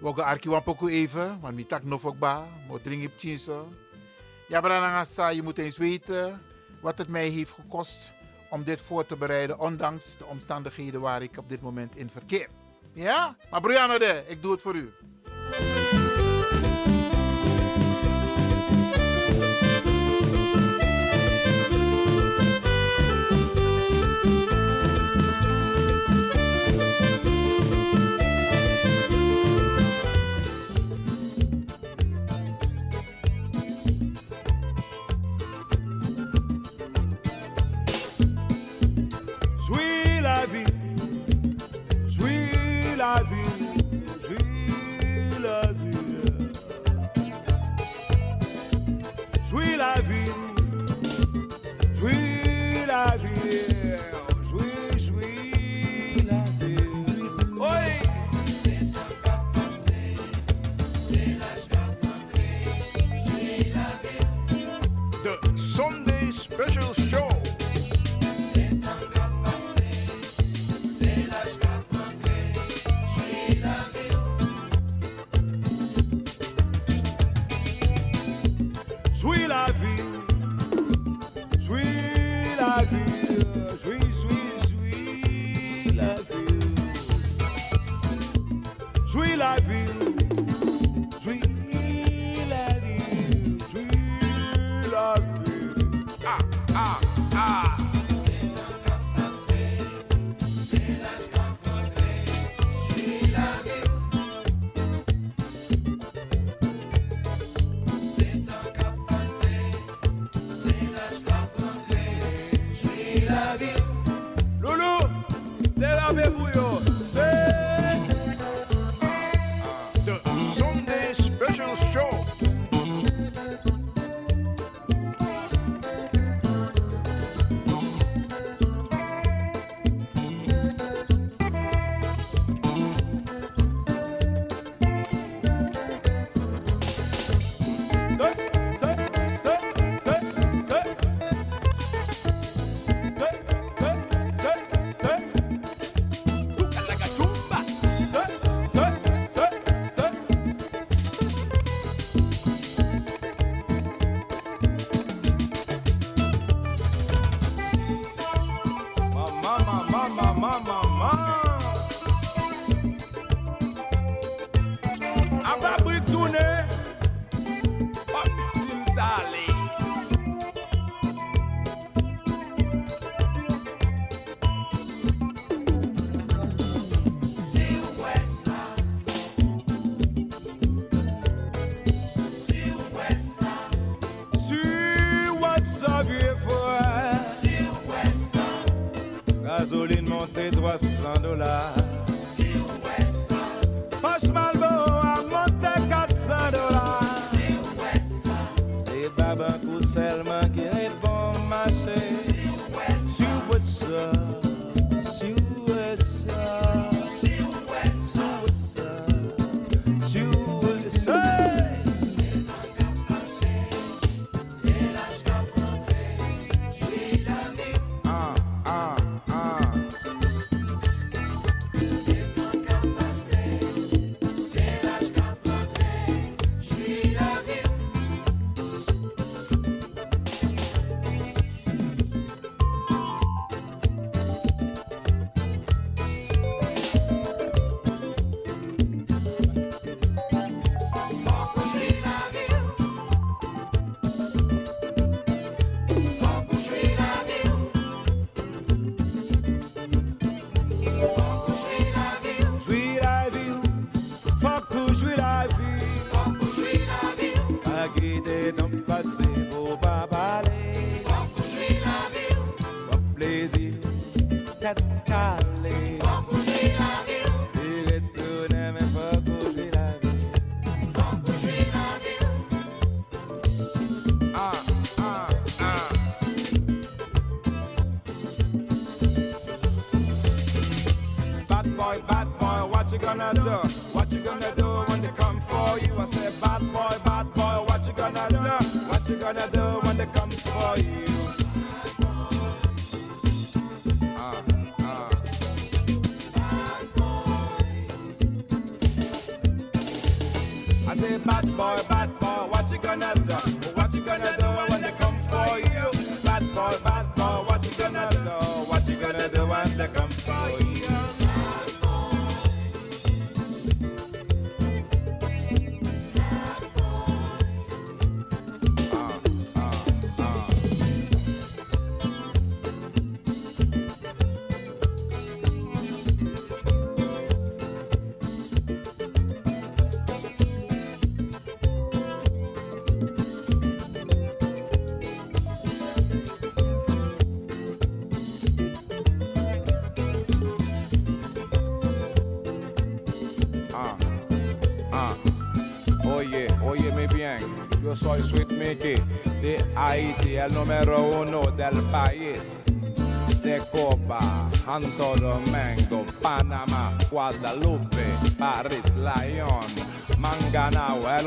[0.00, 3.68] We gaan arki wampoko even, want mi tak nog ook ba, mo dring op chinso.
[4.48, 6.42] Ja, je moet eens weten
[6.80, 8.12] wat het mij heeft gekost
[8.50, 12.48] om dit voor te bereiden, ondanks de omstandigheden waar ik op dit moment in verkeer.
[12.92, 13.36] Ja?
[13.50, 13.94] Maar Brianna,
[14.26, 14.92] ik doe het voor u.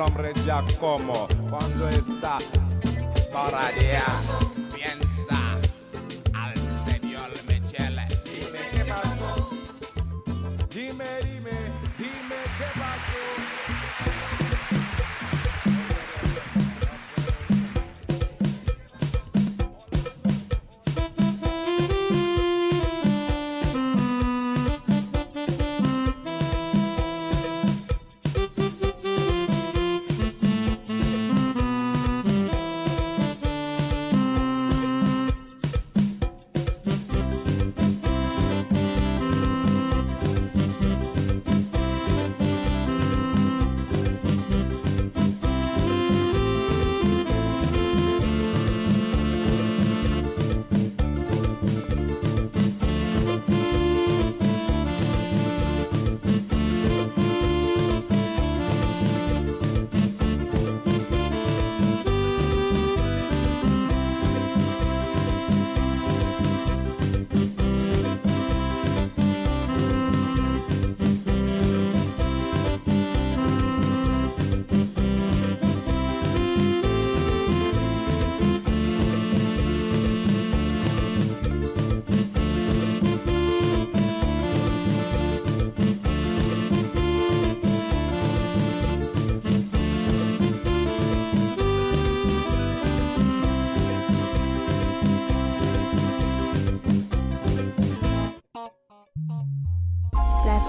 [0.06, 1.28] nombre Giacomo.
[1.50, 2.38] Cuando está
[3.32, 4.53] para allá.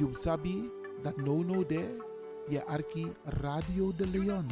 [0.00, 0.64] You sabi
[1.04, 2.00] that no no there,
[2.48, 3.04] je arki
[3.44, 4.48] Radio de Leon.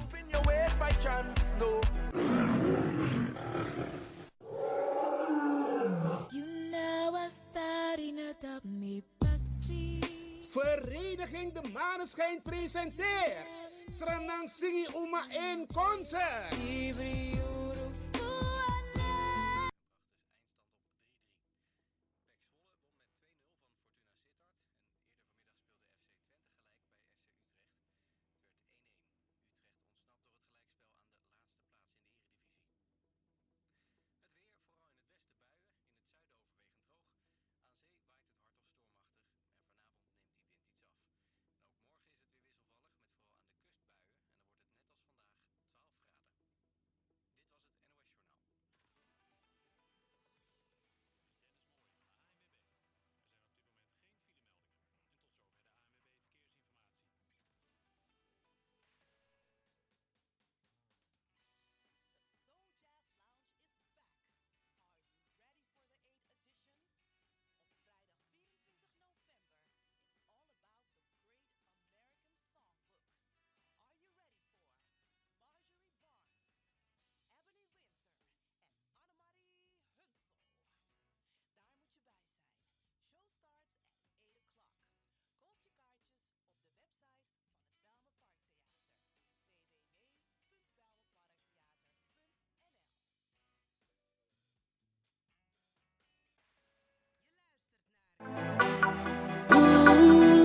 [10.50, 13.46] Vereniging De Maneschijn presenteert
[13.88, 17.47] Sranang Singi Uma in concert.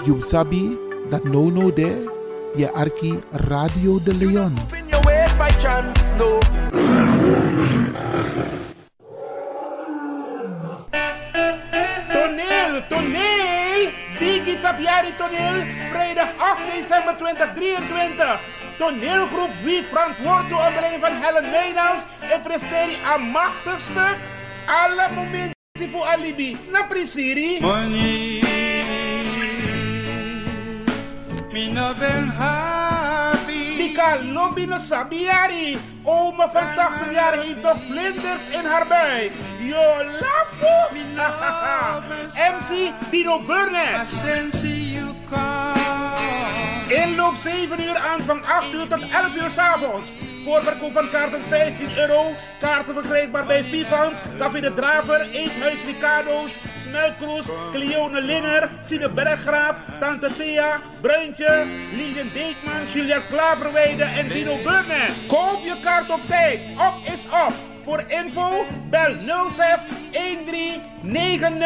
[0.06, 0.76] You sabi
[1.12, 1.96] that no no there,
[2.60, 4.52] je arki Radio de Leon.
[5.60, 6.40] Chance, no.
[12.12, 13.94] Toneel, toneel!
[14.20, 18.40] Biggie Tapiari toneel, vrijdag 8 december 2023.
[18.78, 24.18] Toneelgroep Wie verantwoord door onder leiding van Helen Meijnals en presteert een machtig stuk.
[24.68, 26.58] Alle momenten voor alibi.
[26.72, 27.60] Na prisiri.
[31.54, 33.78] Me no ben happy.
[33.78, 34.18] Lika
[34.80, 35.78] Sabiari.
[36.04, 39.32] Oma van 80 jaar heeft nog vlinders in haar buik.
[39.60, 40.96] Yo, lafo!
[42.58, 44.10] MC Dino Burnett.
[46.88, 50.16] Inloop 7 uur aan van 8 uur tot 11 uur s'avonds.
[50.44, 52.36] Voorverkoop van kaarten 15 euro.
[52.60, 60.30] Kaarten verkrijgbaar bij Vivant, Café de Draver, Eethuis Ricardo's, Smelkroes, Cleone Linger, Sine Berggraaf, Tante
[60.38, 65.14] Thea, Bruintje, Lilian Deekman, Julia Klaverweide en Dino Burnett.
[65.28, 66.60] Koop je kaart op tijd.
[66.78, 67.73] Op is op.
[67.84, 69.16] Voor info bel
[69.52, 71.60] 06 13 90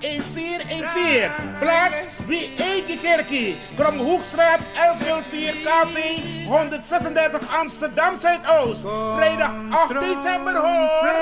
[0.00, 1.30] 1414.
[1.58, 3.56] Plaats Wie Eetje Kerkie.
[3.76, 8.84] Kromhoekstraat 1104 KV 136 Amsterdam Zuidoost.
[9.16, 11.12] Vrijdag 8 december hoor.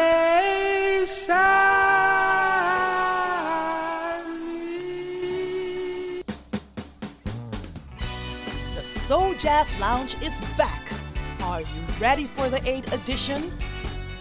[8.75, 10.83] The Soul Jazz Lounge is back.
[11.43, 13.43] Are you ready for the 8th edition?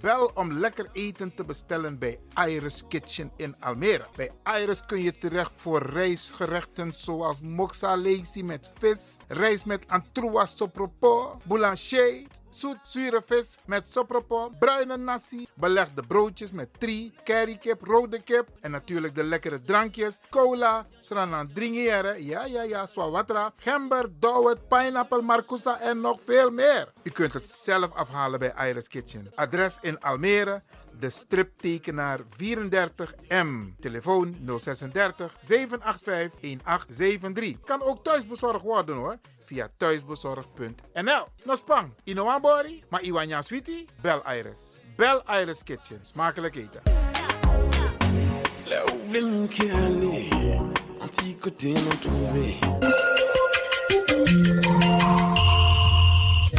[0.00, 4.06] Bel om lekker eten te bestellen bij Iris Kitchen in Almere.
[4.16, 4.30] Bij
[4.60, 11.40] Iris kun je terecht voor rijstgerechten zoals moxa lazy met vis, rijst met antroas sopropo,
[11.44, 18.48] boulanger, zoet zure vis met sopropo, bruine nasi, belegde broodjes met tri, currykip, rode kip
[18.60, 25.22] en natuurlijk de lekkere drankjes, cola, sranan dringiere, ja ja ja, swawatra, gember, dowet, pineapple,
[25.22, 26.92] marcousa en nog veel meer.
[27.02, 29.32] U kunt het zelf afhalen bij Iris Kitchen.
[29.34, 30.60] Adres in Almere,
[30.98, 33.78] de striptekenaar 34M.
[33.80, 37.60] Telefoon 036 785 1873.
[37.64, 39.18] Kan ook thuisbezorgd worden hoor.
[39.44, 41.26] Via thuisbezorgd.nl.
[41.44, 44.78] Nospang, Inoambori, maar Iwanya Sweetie, bel Iris.
[44.96, 45.98] Bel Iris Kitchen.
[46.02, 46.82] Smakelijk eten.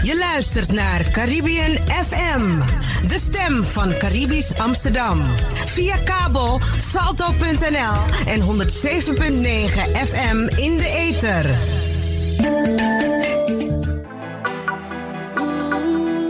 [0.09, 2.59] Je luistert naar Caribbean FM,
[3.07, 5.21] de stem van Caribisch Amsterdam.
[5.65, 7.95] Via kabel salto.nl
[8.25, 8.45] en 107.9
[10.07, 11.45] FM in de ether.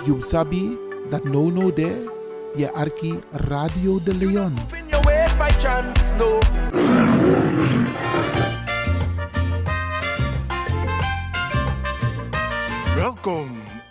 [0.05, 0.77] You sabi
[1.09, 2.11] that no no there,
[2.55, 4.57] je arki Radio de Leon.
[4.71, 6.37] In your ways by chance, no.
[12.95, 13.68] Welkom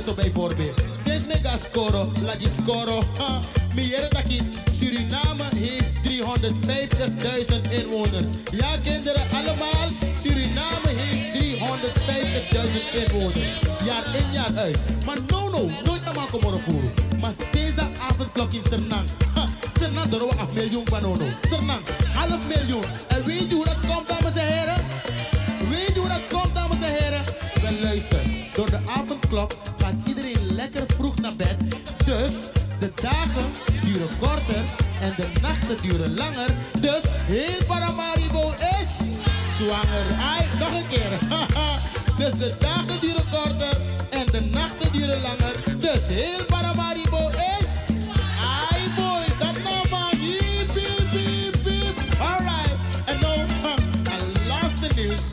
[0.00, 0.82] Zo bijvoorbeeld.
[1.04, 1.56] Sinds mega
[2.22, 3.02] laat je scoren.
[3.18, 3.40] Ha,
[4.72, 8.28] Suriname heeft 350.000 inwoners.
[8.50, 9.90] Ja kinderen, allemaal.
[10.14, 13.58] Suriname heeft 350.000 inwoners.
[13.84, 14.78] Jaar in, jaar uit.
[15.06, 16.92] Maar no, no, nooit aan komen voeren.
[17.20, 19.08] Maar sinds de avondklok in Sernang
[40.58, 41.18] Nog een keer.
[42.18, 43.80] dus de dagen duren korter
[44.10, 45.78] en de nachten duren langer.
[45.78, 47.94] Dus heel Paramaribo is.
[48.40, 50.10] Ai boy, dat nou man.
[50.10, 52.20] Hiep, hiep, hiep, hiep.
[52.20, 52.76] Alright.
[53.04, 53.38] En nou,
[54.14, 55.30] een laatste nieuws.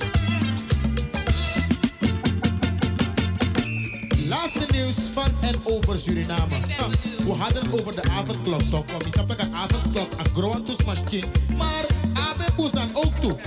[4.28, 6.56] Laatste nieuws van en over Suriname.
[7.28, 8.92] We hadden het over de avondklok, toch?
[8.92, 11.28] Want we dat avondklok een machine.
[11.58, 13.40] Maar Abe Boezan ook toe.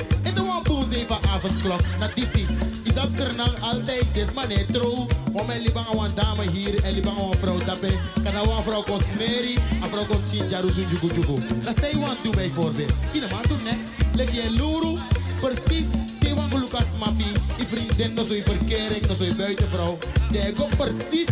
[0.86, 1.80] En de one boez even avondklok.
[1.98, 2.46] Na disi.
[2.84, 5.06] Is Suriname altijd des man het trouw.
[5.32, 8.00] Om een libang aan dame hier en libang aan vrouw daarbij.
[8.22, 9.56] Kan nou een vrouw kost Mary.
[9.82, 11.38] Een vrouw Chinjaru Sunjugu Jugu.
[11.60, 12.92] Dat zij want doen bijvoorbeeld.
[13.12, 13.90] In de maand next.
[14.14, 14.98] Leg je luru.
[15.40, 15.88] Precies.
[16.20, 17.32] Die wan Lucas Mafi.
[17.56, 19.06] Die vriendin nog zo'n verkering.
[19.06, 19.98] Nog zo'n buitenvrouw.
[20.30, 21.28] Die go precies.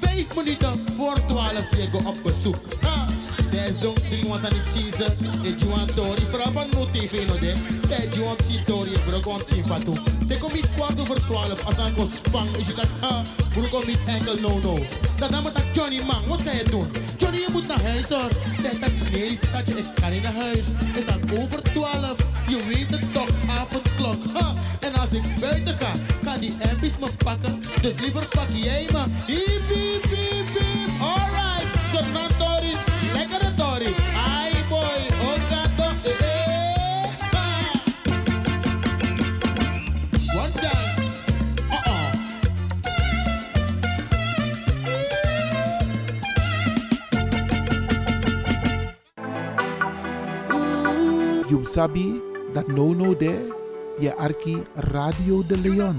[0.00, 2.56] Vijf minuten voor 12 je go op bezoek.
[3.56, 5.12] Des donc drie was aan het teaser.
[5.42, 7.54] De Juan Tori, vooral van TV no de.
[7.88, 9.92] De Juan T Tori, bro, gewoon team fatu.
[10.26, 12.56] De kom niet kwart over 12 als aan go spang.
[12.56, 13.22] Is je dat, ha?
[13.52, 14.78] Bro, kom niet enkel no no.
[15.18, 16.86] Dan moet dat Johnny man, wat ga je doen?
[17.16, 18.30] Johnny, je moet naar huis hoor.
[18.62, 18.90] Dat dat
[19.36, 20.66] schatje, ik kan niet naar huis.
[20.94, 22.16] Is al over 12.
[22.48, 24.16] Je weet het toch, avondklok.
[24.32, 24.54] Ha!
[24.80, 25.92] En als ik buiten ga,
[26.24, 27.62] gaan die MP's me pakken.
[27.82, 29.02] Dus liever pak jij me.
[29.26, 30.90] Hiep, hiep, hiep, hiep.
[31.00, 32.45] Alright,
[51.64, 52.20] Sabi
[52.52, 53.52] that no no there,
[54.18, 55.96] arki Radio de Leon.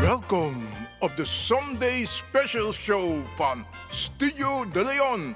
[0.00, 0.66] Welkom
[0.98, 5.34] op de Sunday Special Show van Studio De Leon.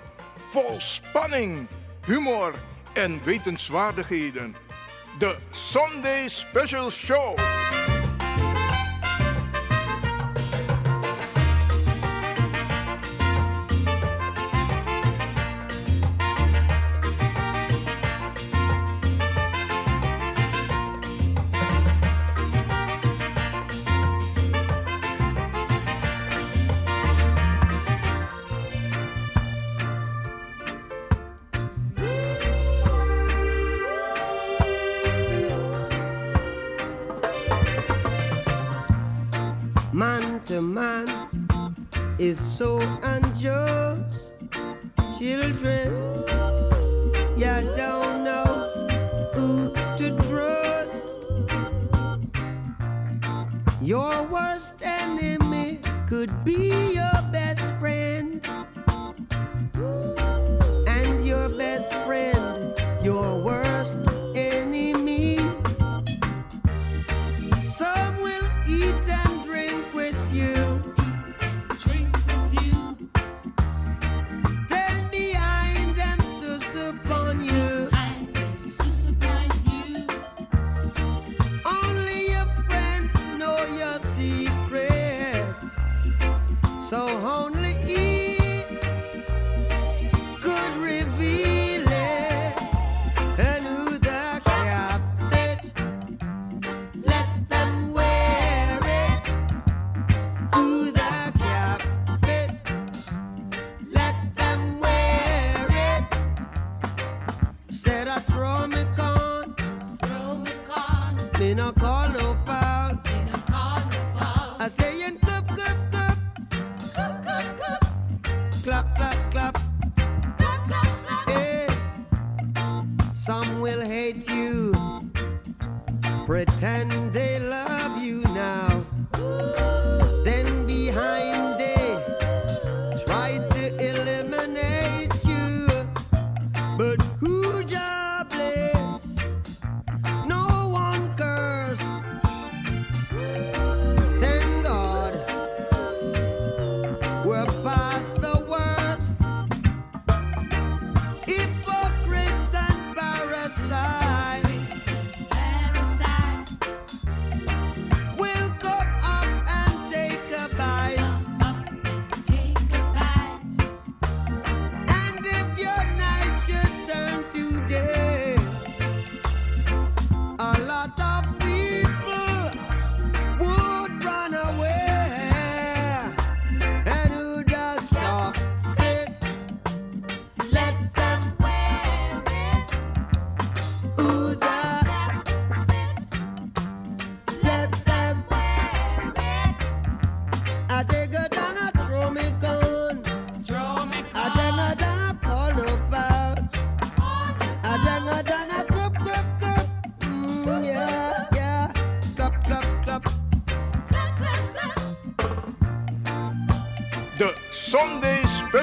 [0.50, 1.66] Vol spanning,
[2.04, 2.54] humor
[2.92, 4.56] en wetenswaardigheden.
[5.18, 7.34] De Sunday Special Show.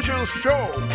[0.02, 0.95] special show.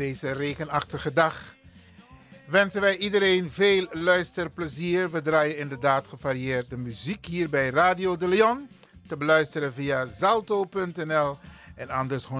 [0.00, 1.54] Deze regenachtige dag
[2.46, 5.10] wensen wij iedereen veel luisterplezier.
[5.10, 8.68] We draaien inderdaad gevarieerde muziek hier bij Radio de Leon.
[9.08, 11.38] Te beluisteren via zalto.nl
[11.74, 12.30] en anders 107.9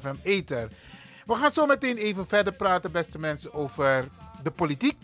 [0.00, 0.68] FM Ether.
[1.26, 4.08] We gaan zo meteen even verder praten, beste mensen, over
[4.42, 4.96] de politiek.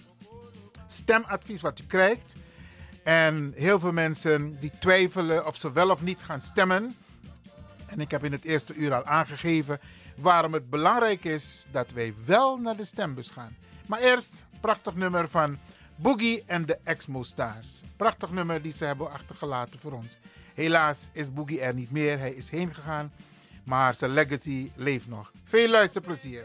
[0.86, 2.34] Stemadvies wat u krijgt.
[3.02, 6.96] En heel veel mensen die twijfelen of ze wel of niet gaan stemmen.
[7.93, 9.81] En ik heb in het eerste uur al aangegeven
[10.16, 13.56] waarom het belangrijk is dat wij wel naar de stembus gaan.
[13.86, 15.59] Maar eerst, prachtig nummer van
[15.97, 17.81] Boogie en de Exmo Stars.
[17.97, 20.19] Prachtig nummer die ze hebben achtergelaten voor ons.
[20.55, 23.12] Helaas is Boogie er niet meer, hij is heen gegaan.
[23.64, 25.32] Maar zijn legacy leeft nog.
[25.44, 26.44] Veel luisterplezier.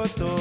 [0.00, 0.39] Na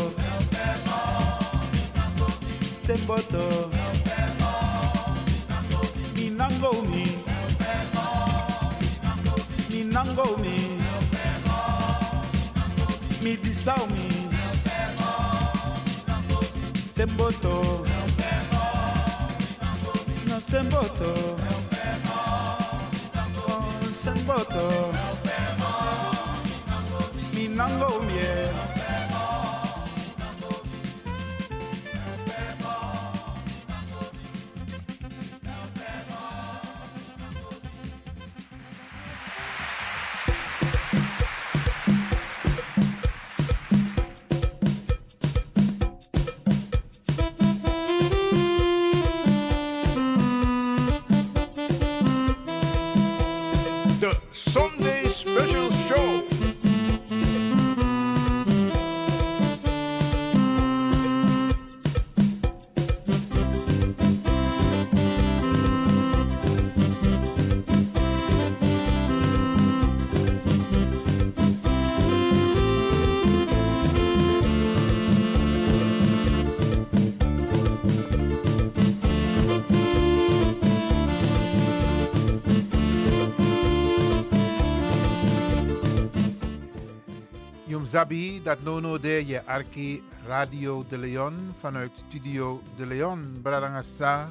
[87.90, 94.30] Zabi, dat nono de je arki Radio de Leon vanuit Studio de Leon, Bradangasa.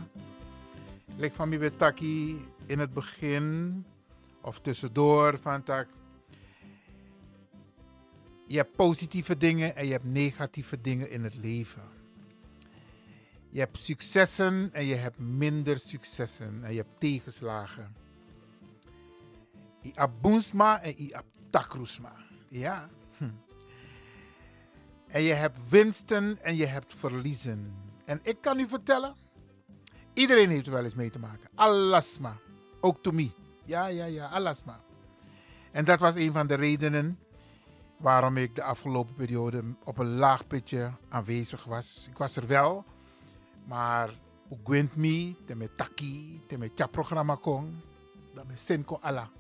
[1.17, 3.85] Lek van mi betaki in het begin
[4.41, 5.89] of tussendoor van tak.
[8.47, 11.83] Je hebt positieve dingen en je hebt negatieve dingen in het leven.
[13.51, 17.95] Je hebt successen en je hebt minder successen en je hebt tegenslagen.
[19.83, 21.13] I abundsma en i
[21.51, 22.13] takrusma.
[22.49, 22.89] Ja.
[25.09, 27.75] En je hebt winsten en je hebt verliezen.
[28.05, 29.15] En ik kan u vertellen,
[30.13, 31.49] iedereen heeft er wel eens mee te maken.
[31.55, 32.37] Alasma.
[32.81, 33.31] Ook to me.
[33.65, 34.81] Ja, ja, ja, alasma.
[35.71, 37.19] En dat was een van de redenen
[37.97, 42.07] waarom ik de afgelopen periode op een laag pitje aanwezig was.
[42.11, 42.85] Ik was er wel,
[43.65, 44.11] maar
[44.49, 47.81] ook gwint me, te met taki, te met programma kon,
[48.35, 49.31] dat met sinko ala.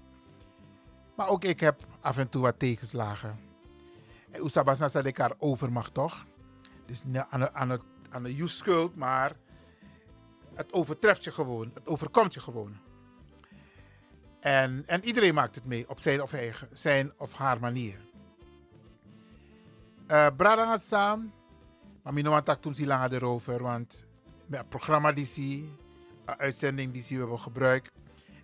[1.15, 3.48] Maar ook ik heb af en toe wat tegenslagen.
[4.41, 6.27] Oesabas na ik haar overmacht toch?
[6.87, 7.81] Dus aan de, aan, de,
[8.11, 9.33] aan de schuld, maar
[10.55, 11.71] het overtreft je gewoon.
[11.75, 12.77] Het overkomt je gewoon.
[14.41, 18.07] En, en iedereen maakt het mee op zijn of, eigen, zijn of haar manier.
[20.09, 21.33] Uh, Brada Sam,
[22.03, 24.07] maar ik want ik toen zie langer erover, want
[24.47, 25.77] met het programma die zie,
[26.25, 27.91] uitzending die zie we hebben gebruikt,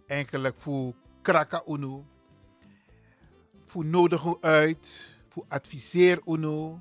[0.06, 2.04] eigenlijk voor kraka unu,
[3.66, 6.80] voor nodig uit, voor adviseer uno,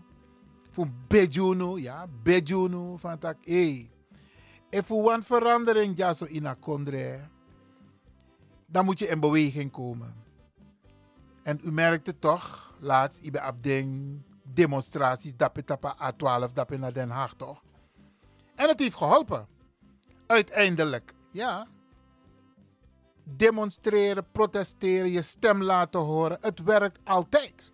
[0.70, 3.92] voor bejuno, ja, bejuno, van tak, hey,
[4.70, 6.44] en voor een verandering, ja, zo in
[8.68, 10.14] dan moet je in beweging komen.
[11.44, 16.94] En u merkt het toch, laatst, ik ben abding demonstraties, dat tapa A12, dat naar
[16.94, 17.64] Den Haag, toch?
[18.56, 19.48] En het heeft geholpen.
[20.28, 21.68] Uiteindelijk, ja.
[23.24, 27.72] Demonstreren, protesteren, je stem laten horen, het werkt altijd.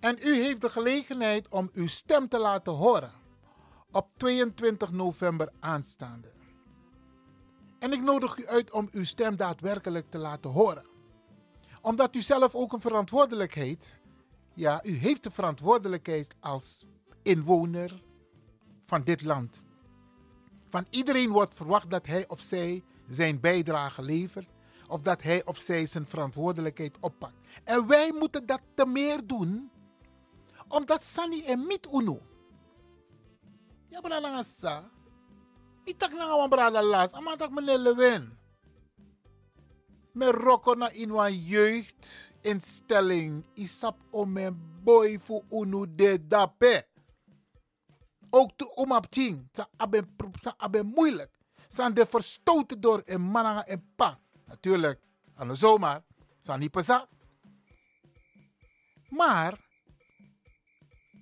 [0.00, 3.12] En u heeft de gelegenheid om uw stem te laten horen
[3.90, 6.32] op 22 november aanstaande.
[7.78, 10.86] En ik nodig u uit om uw stem daadwerkelijk te laten horen.
[11.82, 14.00] Omdat u zelf ook een verantwoordelijkheid,
[14.54, 16.84] ja, u heeft de verantwoordelijkheid als
[17.22, 18.02] inwoner
[18.84, 19.64] van dit land.
[20.68, 24.48] Van iedereen wordt verwacht dat hij of zij zijn bijdrage levert,
[24.88, 27.34] of dat hij of zij zijn verantwoordelijkheid oppakt.
[27.64, 29.70] En wij moeten dat te meer doen,
[30.70, 32.20] omdat Sani en Mit Uno.
[33.90, 34.90] Ja, maar dan sa.
[35.84, 38.28] Mi tak na wan brada las, ama tak meneer.
[40.12, 46.88] Me roko na in wan jeugdinstelling, isap om mijn boy voor unu de dape.
[48.30, 50.04] Ook te om op ting, sa abe,
[50.40, 51.30] sa abe moeilijk.
[51.68, 54.18] Zijn de verstoten door een mananga en pa.
[54.46, 55.00] Natuurlijk,
[55.34, 56.02] aan de zomer,
[56.40, 57.08] zijn niet pesa.
[59.08, 59.69] Maar,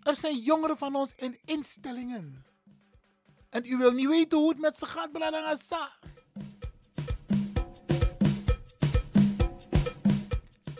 [0.09, 2.45] er zijn jongeren van ons in instellingen.
[3.51, 5.91] En u wil niet weten hoe het met ze gaat, Bradangasa.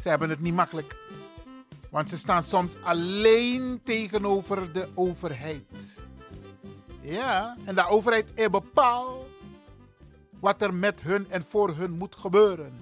[0.01, 0.97] Ze hebben het niet makkelijk.
[1.91, 6.07] Want ze staan soms alleen tegenover de overheid.
[7.01, 9.27] Ja, en de overheid is bepaald
[10.41, 12.81] wat er met hun en voor hun moet gebeuren.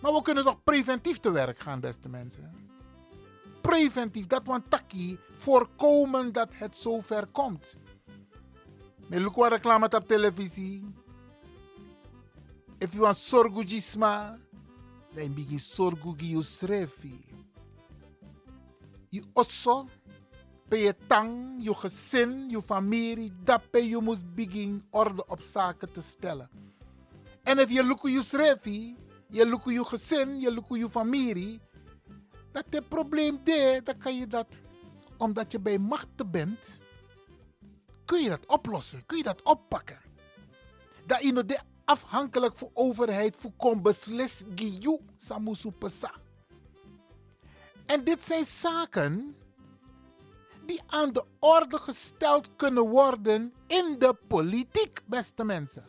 [0.00, 2.71] Maar we kunnen toch preventief te werk gaan, beste mensen.
[3.62, 7.78] Preventief, dat want taki voorkomen dat het zover komt.
[9.08, 10.94] Me look wat reclame op televisie.
[12.78, 14.38] If you want sorgujisma,
[15.14, 17.24] dan begin sorgugi you srefi.
[19.32, 19.88] Osso,
[20.68, 25.92] pe je tang, je gezin, je familie, dat pe je moet begin orde op zaken
[25.92, 26.50] te stellen.
[27.42, 28.94] En if je look je
[29.28, 31.60] je look je gezin, je look je familie,
[32.52, 34.46] dat het probleem de, dan kan je dat,
[35.16, 36.80] omdat je bij machten bent,
[38.04, 40.00] kun je dat oplossen, kun je dat oppakken.
[41.06, 46.12] Dat je de afhankelijk van overheid voor kon beslis giyu samusu pesa.
[47.86, 49.36] En dit zijn zaken
[50.66, 55.84] die aan de orde gesteld kunnen worden in de politiek, beste mensen.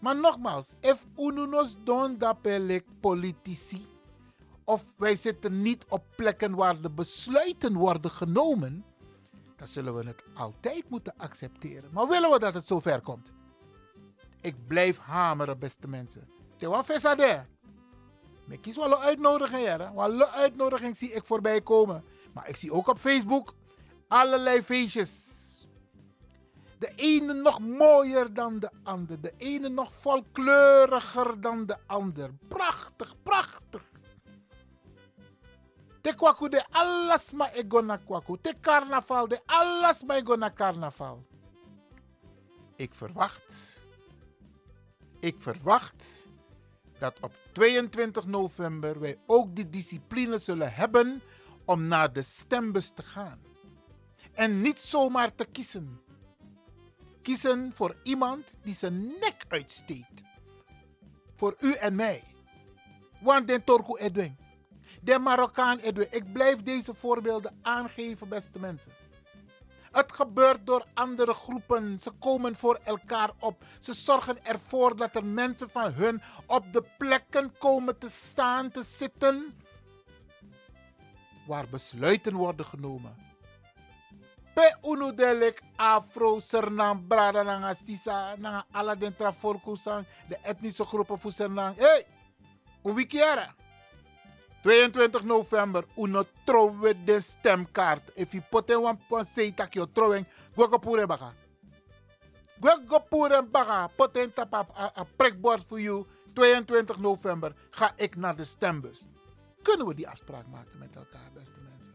[0.00, 3.86] Maar nogmaals, if ununos don dapelik politici,
[4.64, 8.84] of wij zitten niet op plekken waar de besluiten worden genomen,
[9.56, 11.90] dan zullen we het altijd moeten accepteren.
[11.92, 13.32] Maar willen we dat het zover komt?
[14.40, 16.28] Ik blijf hameren, beste mensen.
[16.56, 17.46] Tewa Vesade.
[18.48, 19.76] Ik kies wel een uitnodiging, hè.
[19.94, 22.04] Wel een uitnodiging zie ik voorbij komen.
[22.32, 23.54] Maar ik zie ook op Facebook
[24.08, 25.42] allerlei feestjes.
[26.78, 29.20] De ene nog mooier dan de ander.
[29.20, 32.30] De ene nog volkleuriger dan de ander.
[32.48, 33.92] Prachtig, prachtig.
[36.04, 38.36] Te kwaku de alles ma ego na kwaku.
[38.36, 41.24] Te carnaval de alles ma ego na carnaval.
[42.76, 43.82] Ik verwacht.
[45.20, 46.30] Ik verwacht
[46.98, 51.22] dat op 22 november wij ook de discipline zullen hebben
[51.64, 53.40] om naar de stembus te gaan.
[54.32, 56.00] En niet zomaar te kiezen.
[57.22, 60.22] Kiezen voor iemand die zijn nek uitsteekt.
[61.36, 62.22] Voor u en mij.
[63.20, 64.43] Want den Torku Edwin.
[65.04, 66.06] De Marokkaan Edwin.
[66.10, 68.92] Ik blijf deze voorbeelden aangeven, beste mensen.
[69.92, 71.98] Het gebeurt door andere groepen.
[71.98, 73.62] Ze komen voor elkaar op.
[73.78, 78.82] Ze zorgen ervoor dat er mensen van hun op de plekken komen te staan, te
[78.82, 79.54] zitten.
[81.46, 83.16] Waar besluiten worden genomen.
[84.54, 91.18] Pe unu delik afro sernam brada nanga sisa nanga ala den traforkusang de etnische groepen
[91.18, 91.74] voor sernam.
[91.76, 92.06] Hey.
[94.64, 98.10] 22 november, uno trouwe de stemkaart.
[98.14, 100.24] If you put in one point say tak yo trouwing,
[100.56, 101.34] go pure baka.
[102.60, 104.66] Go pure baka, put in tap a,
[104.96, 105.06] a
[105.68, 106.06] voor you.
[106.32, 109.06] 22 november ga ik naar de stembus.
[109.62, 111.94] Kunnen we die afspraak maken met elkaar, beste mensen?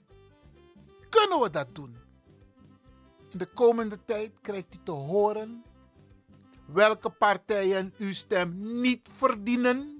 [1.10, 1.98] Kunnen we dat doen?
[3.30, 5.64] In de komende tijd krijgt u te horen
[6.66, 9.99] welke partijen uw stem niet verdienen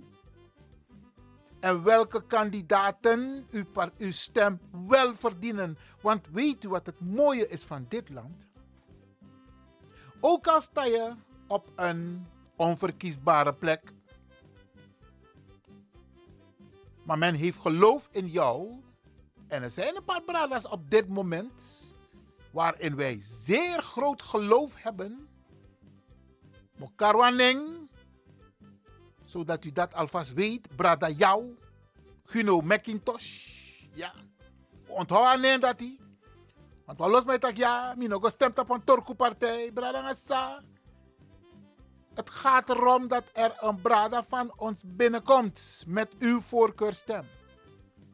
[1.60, 3.66] en welke kandidaten uw,
[3.98, 5.78] uw stem wel verdienen.
[6.02, 8.48] Want weet u wat het mooie is van dit land?
[10.20, 11.14] Ook al sta je
[11.48, 13.94] op een onverkiesbare plek,
[17.04, 18.82] maar men heeft geloof in jou.
[19.48, 21.88] En er zijn een paar bradas op dit moment
[22.52, 25.28] waarin wij zeer groot geloof hebben.
[26.78, 27.79] Mokarwaneng,
[29.30, 30.76] zodat u dat alvast weet.
[30.76, 31.58] Brada jou,
[32.24, 33.58] Guno McIntosh.
[33.94, 34.14] Ja,
[34.88, 36.00] onthoud aan dat hij.
[36.86, 40.62] Want wat los mij tak ja, mi nog gestemd op een Turku-partij, brada Ngassa.
[42.14, 47.28] Het gaat erom dat er een brada van ons binnenkomt met uw voorkeurstem.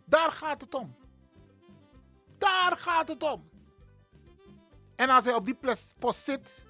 [0.06, 0.96] Daar gaat het om.
[2.38, 3.50] Daar gaat het om.
[4.96, 5.58] En als hij op die
[6.00, 6.66] post zit,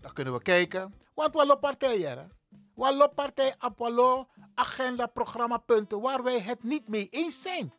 [0.00, 0.94] dan kunnen we kijken.
[1.14, 2.35] Want we hebben partijen.
[2.76, 7.72] Hebben partij Apollo, agenda, programmapunten waar wij het niet mee eens zijn.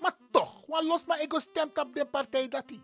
[0.00, 2.82] Maar toch, wat los maar ik stemt op de partij dat die.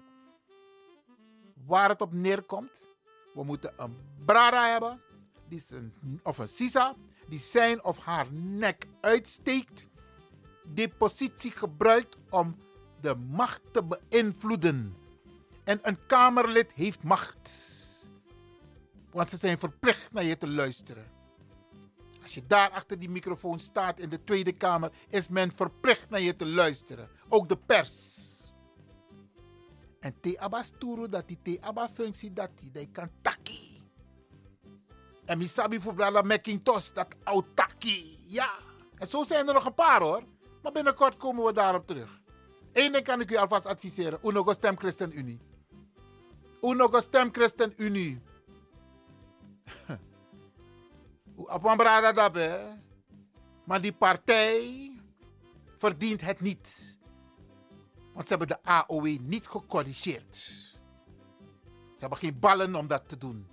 [1.67, 2.89] Waar het op neerkomt,
[3.35, 3.97] we moeten een
[4.27, 5.03] Brada hebben,
[5.49, 5.93] die zijn,
[6.23, 6.95] of een Sisa,
[7.29, 9.89] die zijn of haar nek uitsteekt,
[10.65, 12.57] die positie gebruikt om
[13.01, 14.97] de macht te beïnvloeden.
[15.65, 17.73] En een Kamerlid heeft macht.
[19.11, 21.14] Want ze zijn verplicht naar je te luisteren.
[22.25, 26.21] Als je daar achter die microfoon staat in de Tweede Kamer, is men verplicht naar
[26.21, 27.11] je te luisteren.
[27.29, 28.23] Ook de pers.
[30.01, 30.73] En te abas
[31.11, 33.83] dat die te aba functie dat die, die kan taki.
[35.25, 38.19] En misabi voor Brada Macintosh, dat autaki.
[38.27, 38.51] Ja.
[38.97, 40.23] En zo zijn er nog een paar hoor.
[40.63, 42.21] Maar binnenkort komen we daarop terug.
[42.73, 44.19] Eén ding kan ik u alvast adviseren.
[44.23, 45.41] Uno stem ChristenUnie.
[46.61, 48.23] Uno stem ChristenUnie.
[51.37, 52.79] Een brada.
[53.65, 54.93] Maar die partij
[55.77, 56.99] verdient het niet.
[58.13, 60.35] Want ze hebben de AOW niet gecorrigeerd.
[61.95, 63.47] Ze hebben geen ballen om dat te doen.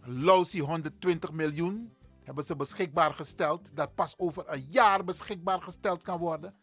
[0.00, 3.76] Lousy 120 miljoen hebben ze beschikbaar gesteld.
[3.76, 6.54] Dat pas over een jaar beschikbaar gesteld kan worden.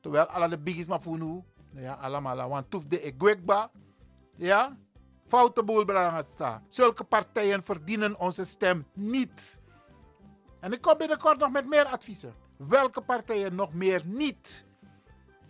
[0.00, 1.42] Terwijl alle de biggies maar voor nu.
[1.74, 2.48] Ja, allemaal.
[2.48, 3.70] Want toef de ekwekba.
[4.36, 4.78] Ja?
[5.26, 6.62] Foute boel brangasa.
[6.68, 9.60] Zulke partijen verdienen onze stem niet.
[10.60, 12.34] En ik kom binnenkort nog met meer adviezen.
[12.56, 14.66] Welke partijen nog meer niet?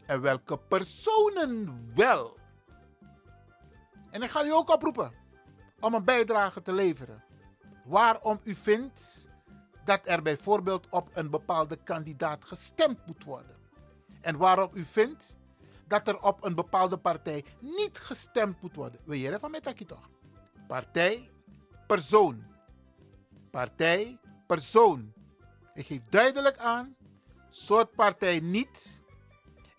[0.07, 2.39] En welke personen wel?
[4.11, 5.13] En ik ga u ook oproepen
[5.81, 7.25] om een bijdrage te leveren.
[7.85, 9.29] Waarom u vindt
[9.85, 13.57] dat er bijvoorbeeld op een bepaalde kandidaat gestemd moet worden.
[14.21, 15.39] En waarom u vindt
[15.93, 19.01] dat er op een bepaalde partij niet gestemd moet worden.
[19.05, 20.09] Wil je van met toch?
[20.67, 21.31] Partij,
[21.87, 22.45] persoon.
[23.51, 25.13] Partij, persoon.
[25.75, 26.97] Ik geef duidelijk aan,
[27.49, 29.03] soort partij niet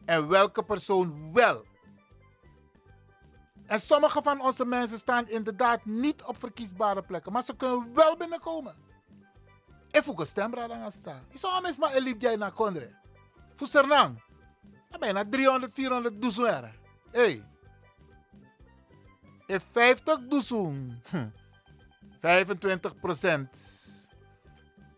[0.06, 1.66] en welke persoon wel.
[3.66, 8.18] En sommige van onze mensen staan inderdaad niet op verkiesbare plekken, maar ze kunnen wel
[8.18, 8.76] binnenkomen.
[9.92, 11.26] En voor stemra dan staan.
[11.30, 12.96] Is al mes maar elip jij naar Kondre.
[13.56, 14.22] Voor Sernang.
[15.00, 16.72] Bijna 300, 400 doezoen.
[17.12, 17.44] Hey.
[19.46, 21.02] En 50 doezoen.
[22.20, 23.82] 25 procent.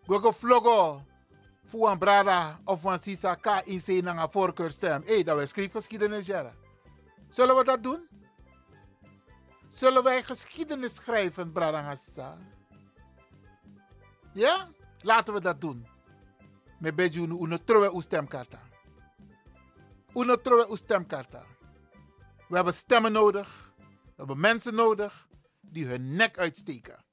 [0.05, 1.03] Gogo vlogo.
[1.65, 5.01] Voor een brada of een sisa ka in naar een voorkeurstem.
[5.01, 6.55] Hé, hey, dat we schrijfgeschiedenis jaren.
[7.29, 8.07] Zullen we dat doen?
[9.67, 12.37] Zullen wij geschiedenis schrijven, brada Hassa?
[14.33, 14.69] Ja?
[15.01, 15.87] Laten we dat doen.
[16.79, 18.59] Met beetje uno trowe uw stemkarta.
[20.15, 21.43] Uno trowe uw stemkarta.
[22.47, 23.73] We hebben stemmen nodig.
[23.77, 25.27] We hebben mensen nodig
[25.61, 27.03] die hun nek uitsteken.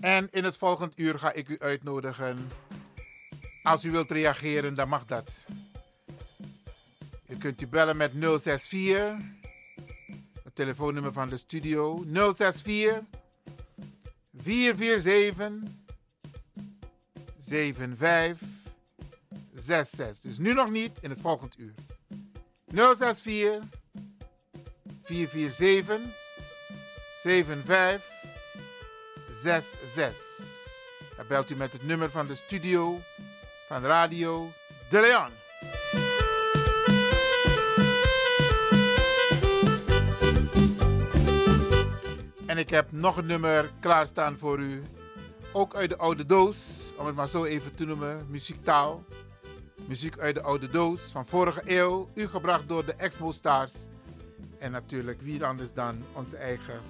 [0.00, 2.48] En in het volgende uur ga ik u uitnodigen.
[3.62, 5.46] Als u wilt reageren, dan mag dat.
[7.28, 9.16] U kunt u bellen met 064.
[10.44, 12.04] Het telefoonnummer van de studio.
[12.12, 13.00] 064
[14.36, 15.52] 447
[17.38, 20.20] 7566.
[20.20, 21.74] Dus nu nog niet, in het volgende uur.
[22.66, 23.62] 064
[25.02, 26.00] 447
[27.18, 28.02] 75
[29.30, 30.50] 66.
[31.16, 33.00] Dan belt u met het nummer van de studio
[33.72, 34.52] van Radio
[34.88, 35.30] De Leon.
[42.46, 44.82] En ik heb nog een nummer klaarstaan voor u.
[45.52, 49.04] Ook uit de oude doos, om het maar zo even te noemen, muziektaal.
[49.88, 53.74] Muziek uit de oude doos van vorige eeuw, u gebracht door de Expo Stars.
[54.58, 56.80] En natuurlijk wie anders dan onze eigen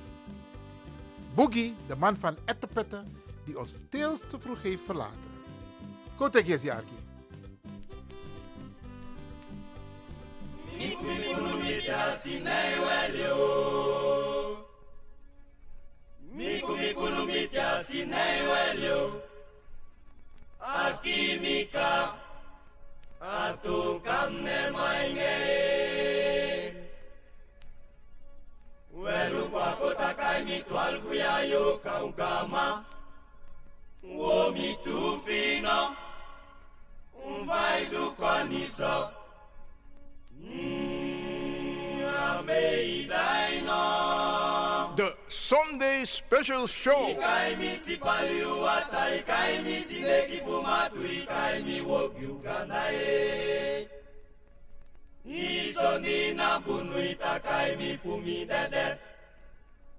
[1.34, 5.41] Boogie, de man van Ettepetten, die ons veel te vroeg heeft verlaten.
[6.22, 6.86] Quanto é que é esse arco?
[10.78, 11.02] Miku
[16.76, 19.22] mikunu mitya sinaiwelio
[20.60, 22.14] Akimika
[23.20, 25.36] Atukamne maenge.
[28.94, 32.84] Welu kwako takai mitwalvu ya yo kaukama
[34.02, 36.01] Wo mitufino
[37.52, 39.12] tu fino Umfai du koniso
[44.96, 47.16] The Sunday Special Show.
[47.16, 53.88] Ikai mi si paliuata, ikai mi si neki fumatu, ikai mi wogi uganda e.
[55.24, 58.98] Iso ni na bunu itakai mi fumi dede.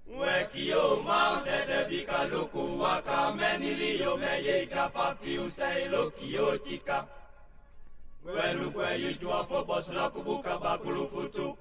[0.07, 6.57] Weki yo mau dede bika luku waka menili yo meye gafa fiu sei loki yo
[6.57, 7.07] chika.
[8.31, 11.57] kwenu kweyitwa fobosila kubuka bakulufutu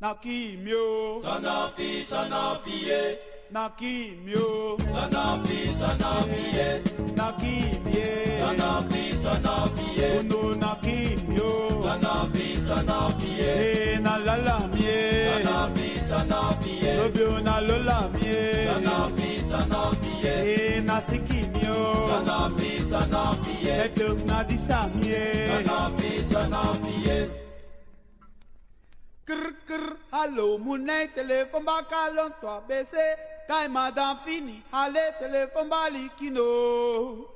[0.00, 3.18] nakimio sanafi sanafiye
[3.50, 6.82] nakimio na sanafiye
[7.16, 12.50] nakimie sanafi sanafiye ono nakimio sanafi
[14.02, 21.29] Na nalalamie sanafi sanafiye lobio nalolamie sanafi na nasiki
[22.24, 23.88] Zanofi, Zanofi, yeah.
[23.94, 24.44] Dok na
[32.40, 33.16] toi baissé.
[33.48, 37.26] Kai madame fini, allez, téléphone balikino.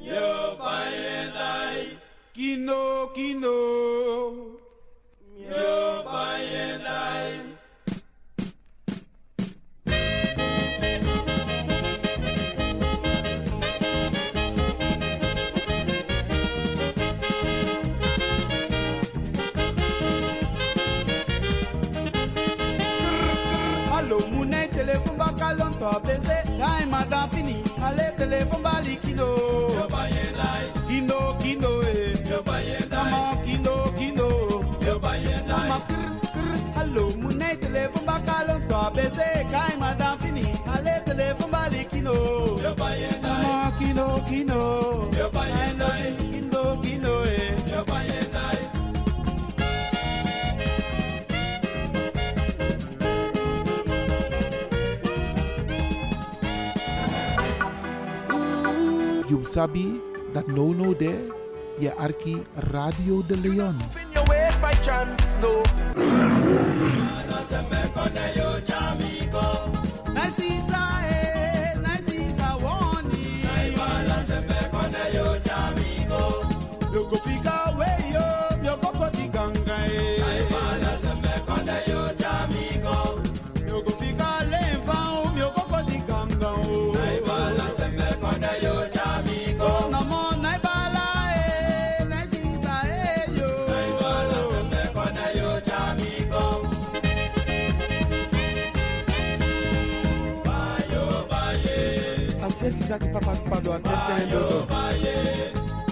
[0.00, 1.98] Yo payenai.
[2.34, 4.58] Kino, kino.
[5.38, 7.57] Yo payenai.
[25.78, 29.26] stop blessé time a dan fini allez téléphone bali kindo
[29.74, 30.78] yo baye lai
[31.48, 31.77] Kino,
[59.48, 59.98] sabi
[60.34, 61.24] that no no there,
[61.80, 62.36] je arki
[62.70, 63.78] Radio de Leon.
[103.82, 104.66] dodo.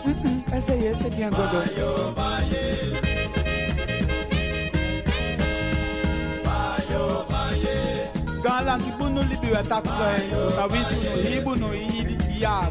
[0.04, 3.06] Mm-mm, I say yes, I can go go.
[8.42, 10.06] Galanti bunu libi wetakusa,
[10.48, 10.94] utawisi,
[11.38, 12.66] ibunu, iidi, iyaa,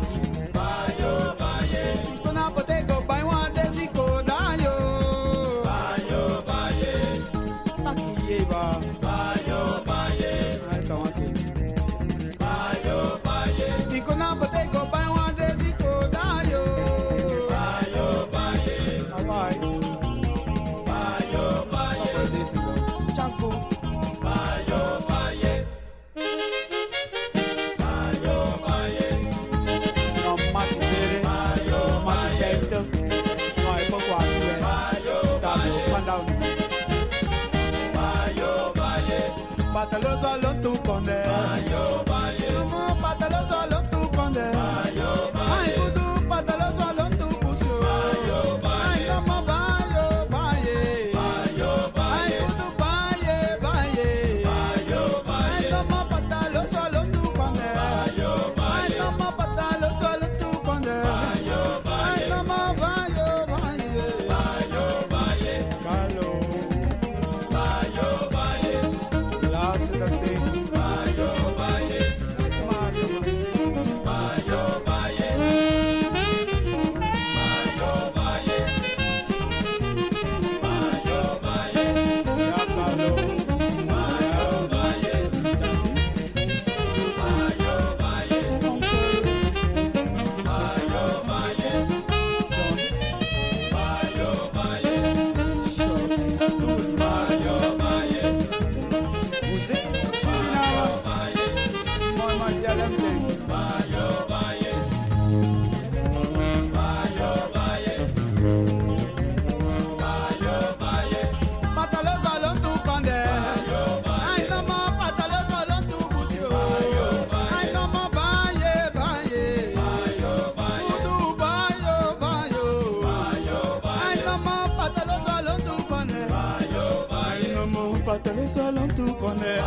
[128.55, 129.61] seul on tout connaît.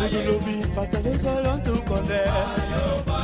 [0.00, 2.28] Boudouloubi, pas le seul on tout connaît.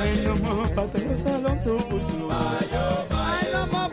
[0.01, 0.29] Aïe,
[0.75, 2.29] pas le seul on tout poussou.
[2.31, 3.89] Aïe, maman,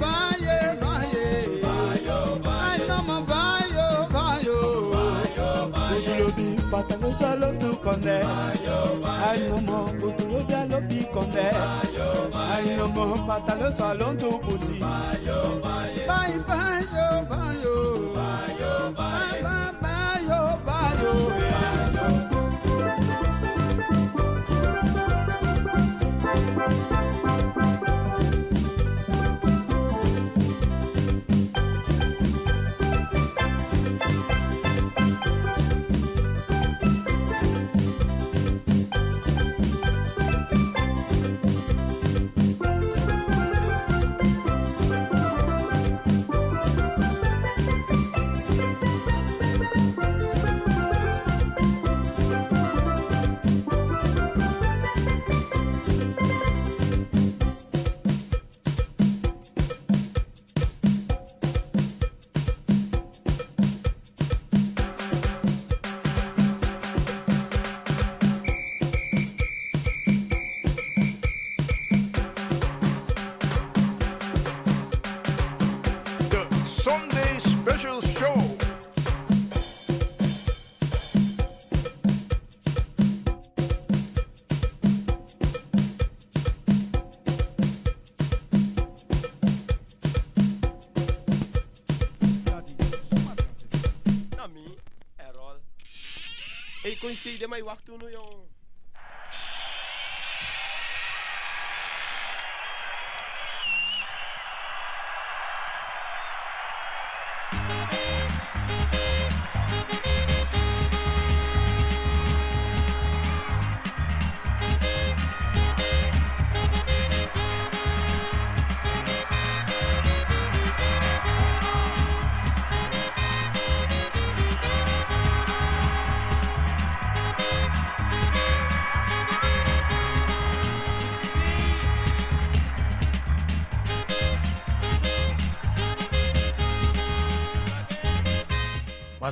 [97.14, 98.43] coincide mij wacht toen, jong.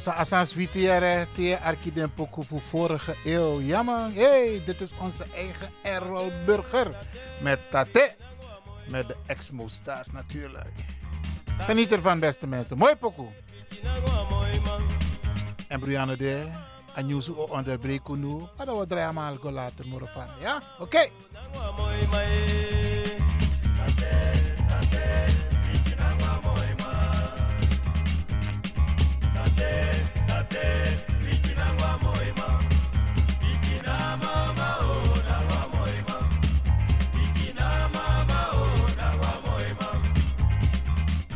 [0.01, 3.59] Masa asan switiere te arkiden poku voor vorige eeuw.
[3.59, 6.95] Ja man, hey, dit is onze eigen Errol Burger.
[7.41, 8.15] Met Tate.
[8.87, 10.71] Met de ex-moesta's natuurlijk.
[11.57, 12.77] Geniet ervan beste mensen.
[12.77, 13.25] Mooi poku.
[15.67, 16.47] En Brianne de.
[16.95, 18.43] Anyusu o onderbreken nu.
[18.57, 20.27] Maar dat we maar alcohol later morgen.
[20.39, 20.61] Ja?
[20.79, 21.09] Oké.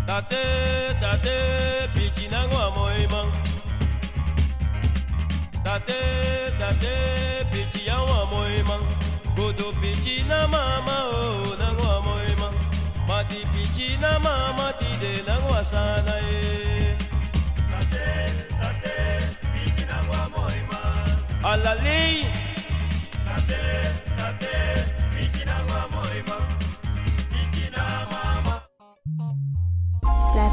[0.07, 0.43] Tate,
[1.01, 1.35] tate,
[1.95, 3.31] pichina ngwa moima.
[5.63, 5.99] Tate,
[6.59, 6.93] tate,
[7.51, 8.79] pichia ngwa moima.
[9.35, 12.51] Godo pichina mama o na ngwa moima.
[13.07, 16.95] Mati pichina mama ti de na ngwa sana e.
[17.71, 18.05] Tate,
[18.61, 18.95] tate,
[19.53, 20.79] pichina ngwa moima.
[21.43, 22.25] Alali.
[23.27, 23.63] Tate,
[24.17, 24.53] tate,
[25.17, 26.37] pichina ngwa moima.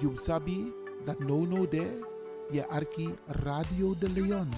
[0.00, 0.72] Jum sabi
[1.06, 2.00] that no no there,
[2.52, 4.50] ye arki Radio de Leon.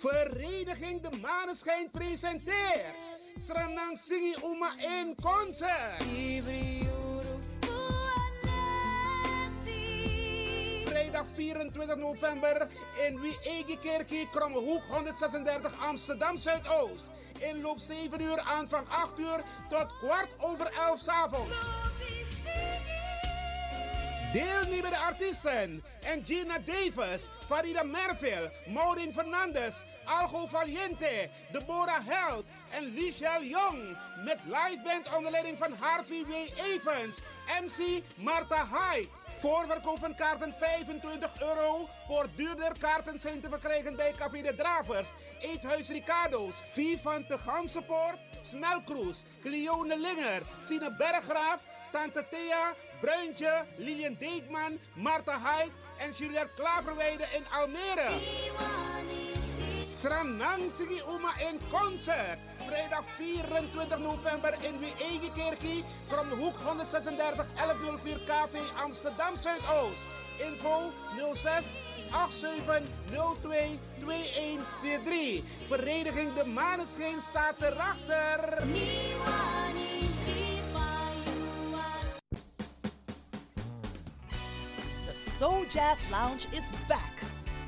[0.00, 2.94] Vereniging de Maneschijn presenteert
[3.36, 6.89] Sranang Singi Uma in concert.
[11.20, 12.68] Vrijdag 24 november
[13.06, 17.10] in Wie-Egi-Kerkie, Krommehoek 136 Amsterdam Zuidoost.
[17.38, 21.58] Inloop 7 uur, aanvang 8 uur tot kwart over 11 s avonds.
[24.32, 25.82] Deelnemende artiesten:
[26.24, 33.96] Gina Davis, Farida Merville, Maureen Fernandes, Algo Valiente, Deborah Held en Lichelle Jong.
[34.24, 36.32] Met liveband onder leiding van Harvey W.
[36.56, 37.20] Evans,
[37.60, 39.19] MC Marta Hyde.
[39.40, 41.88] Voorverkoop van kaarten 25 euro.
[42.06, 45.08] Voor duurder kaarten zijn te verkrijgen bij Café de Dravers,
[45.40, 54.78] Eethuis Ricardo's, Vivan de Gansenpoort, Smelkroes, Cleone Linger, Sine Berggraaf, Tante Thea, Bruintje, Lilian Deekman,
[54.94, 58.89] Marta Hyde en Juliette Klaverweide in Almere.
[59.90, 62.38] Sranang Sigi Uma in concert.
[62.66, 70.02] Vrijdag 24 november in Wiegekerkie, Kromhoek 136 1104 KV Amsterdam Zuidoost.
[70.38, 70.92] Info
[71.34, 71.72] 06
[72.10, 75.42] 8702 2143.
[75.66, 78.62] Vereniging De Maneschijn staat erachter.
[85.06, 87.39] The Soul Jazz Lounge is back.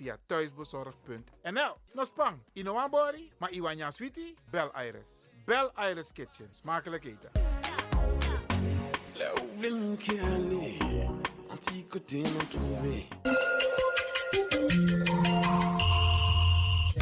[0.00, 1.76] Via thuisbezorgd.nl.
[1.92, 5.26] Nospang, Inoambori, maar Iwanya Sweetie, bel Iris.
[5.44, 6.46] Bel Iris Kitchen.
[6.50, 7.30] Smakelijk eten.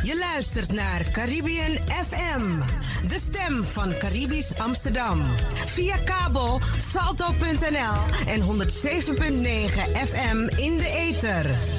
[0.03, 2.59] Je luistert naar Caribbean FM,
[3.09, 5.21] de stem van Caribisch Amsterdam.
[5.67, 8.47] Via kabel salto.nl en 107.9
[10.07, 11.77] FM in de ether.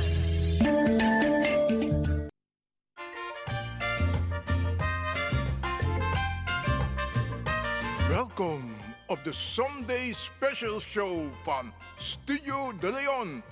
[9.24, 13.44] De Sunday Special Show van Studio De Leon.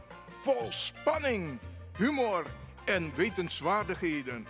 [0.42, 1.60] Vol spanning,
[1.98, 2.46] humor
[2.86, 4.48] en wetenswaardigheden.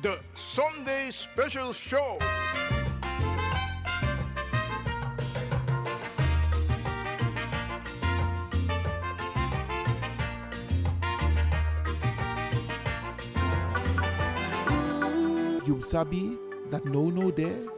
[0.00, 2.18] De Sunday Special Show.
[15.64, 16.38] You sabi
[16.70, 17.77] that no no there,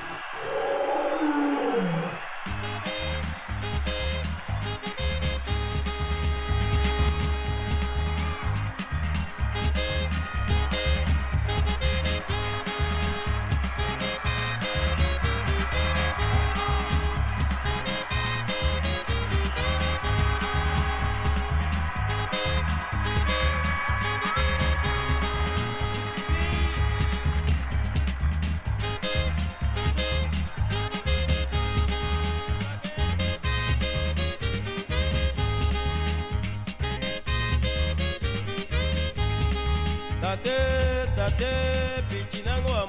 [41.41, 42.80] In your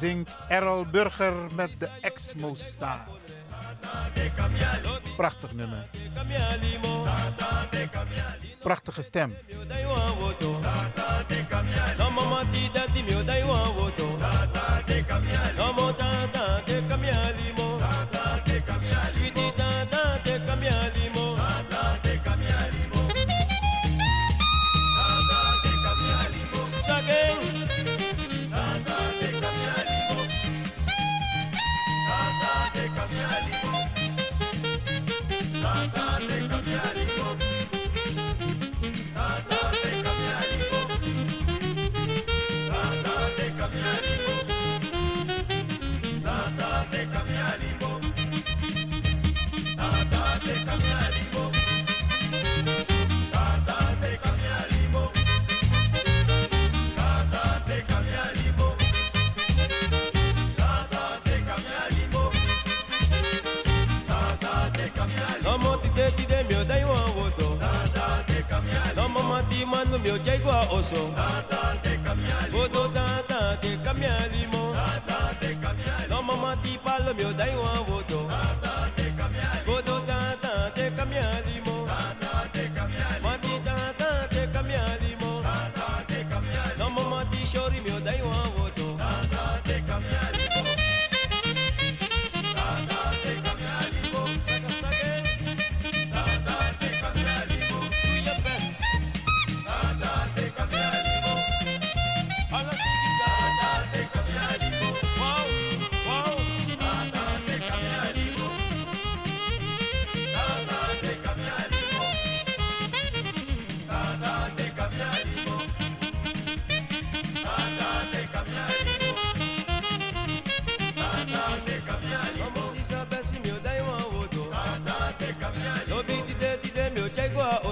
[0.00, 3.48] zingt Errol Burger met de Exmo Stars.
[5.16, 5.88] Prachtig nummer.
[8.58, 9.34] Prachtige stem.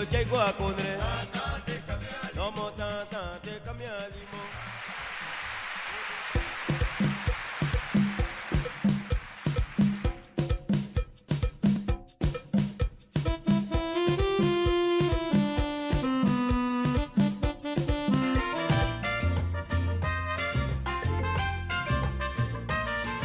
[0.00, 0.98] de ti de mio chai gua konre.
[2.34, 4.38] No mo tata te kamia limo.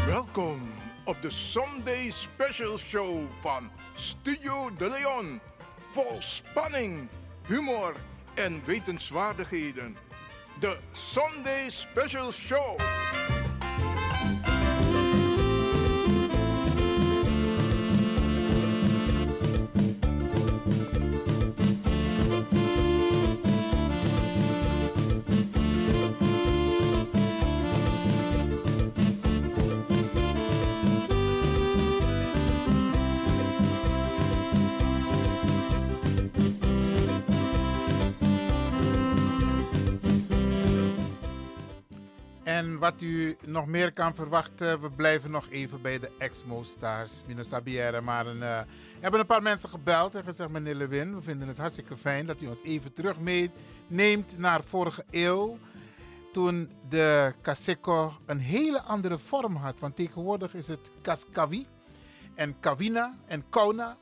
[0.06, 0.74] Welkom
[1.06, 5.42] op de Sunday Special Show van Studio De Leon.
[5.96, 7.10] Vol spanning,
[7.48, 7.96] humor
[8.34, 9.98] en wetenswaardigheden.
[10.60, 12.78] De Sunday Special Show.
[43.02, 47.24] U nog meer kan verwachten, we blijven nog even bij de Exmo Stars.
[47.42, 48.60] Sabière, maar een, eh,
[49.00, 52.42] hebben een paar mensen gebeld en gezegd, meneer Lewin, we vinden het hartstikke fijn dat
[52.42, 55.58] u ons even terug meeneemt naar vorige eeuw.
[56.34, 59.80] Toen de Kaseko een hele andere vorm had.
[59.80, 61.68] Want tegenwoordig is het Kaskawi
[62.36, 63.98] en Kawina en Kauna.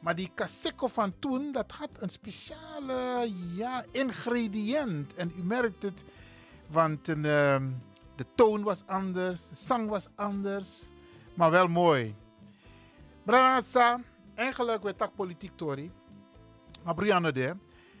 [0.00, 5.14] Maar die Kaseko van toen, dat had een speciale ja, ingrediënt.
[5.14, 6.04] En u merkt het,
[6.66, 7.64] want een, ehm,
[8.16, 10.90] de toon was anders, de zang was anders,
[11.34, 12.14] maar wel mooi.
[13.24, 14.00] Branasa,
[14.34, 15.90] eigenlijk werd dat politiek Tori.
[16.84, 17.56] Maar Brianna de,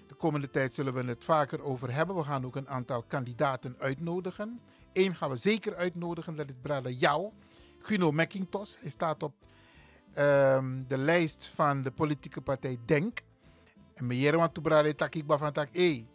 [0.06, 2.16] de komende tijd zullen we het vaker over hebben.
[2.16, 4.60] We gaan ook een aantal kandidaten uitnodigen.
[4.92, 7.30] Eén gaan we zeker uitnodigen, dat is Brada Jou,
[7.78, 8.74] Guno McIntosh.
[8.80, 9.34] Hij staat op
[10.12, 13.20] ehm, de lijst van de politieke partij Denk.
[13.94, 16.06] En meneer want Brada Takik van Tak, hey,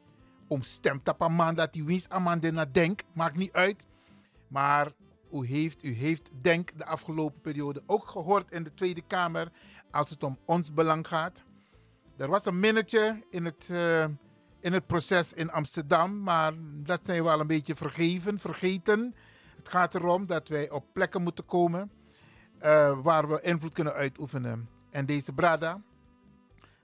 [0.48, 2.40] om stemt op een man dat hij winst aan man
[2.72, 3.86] Denk, maakt niet uit.
[4.52, 4.92] Maar
[5.32, 9.52] u heeft, u heeft Denk de afgelopen periode ook gehoord in de Tweede Kamer
[9.92, 11.44] als het om ons belang gaat.
[12.18, 14.04] Er was een minnetje in het, eh,
[14.60, 16.54] in het proces in Amsterdam, maar
[16.84, 19.16] dat zijn we al een beetje vergeven, vergeten.
[19.56, 21.92] Het gaat erom dat wij op plekken moeten komen
[22.58, 24.70] eh, waar we invloed kunnen uitoefenen.
[24.90, 25.82] En deze Brada,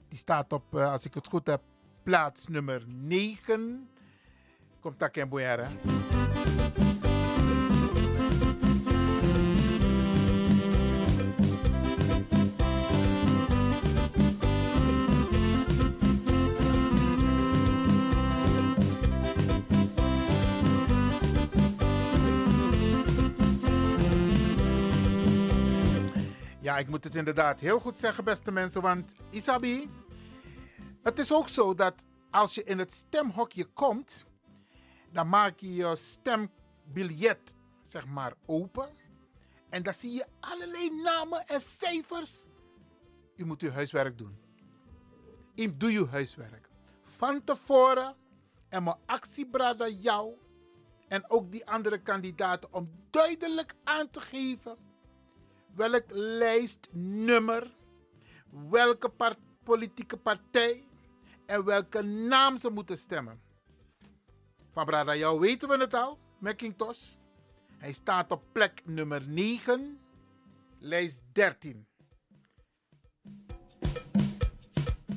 [0.08, 1.62] die staat op, eh, als ik het goed heb,
[2.04, 3.90] plaats nummer 9.
[4.80, 6.97] Komt daar in
[26.68, 28.82] Ja, ik moet het inderdaad heel goed zeggen, beste mensen.
[28.82, 29.90] Want Isabi,
[31.04, 34.26] het is ook zo dat als je in het stemhokje komt,
[35.12, 38.90] dan maak je je stembiljet zeg maar open.
[39.70, 42.46] En dan zie je allerlei namen en cijfers.
[43.36, 44.38] U moet uw huiswerk doen.
[45.56, 46.70] U doe je huiswerk.
[47.04, 48.16] Van tevoren
[48.70, 50.34] en mijn actiebrada jou
[51.08, 54.87] en ook die andere kandidaten om duidelijk aan te geven
[55.78, 57.76] welk lijstnummer,
[58.70, 59.12] welke
[59.64, 60.84] politieke partij
[61.46, 63.42] en welke naam ze moeten stemmen.
[64.72, 67.16] Van Brada jou weten we het al, McIntosh.
[67.78, 70.00] Hij staat op plek nummer 9,
[70.80, 71.88] lijst 13.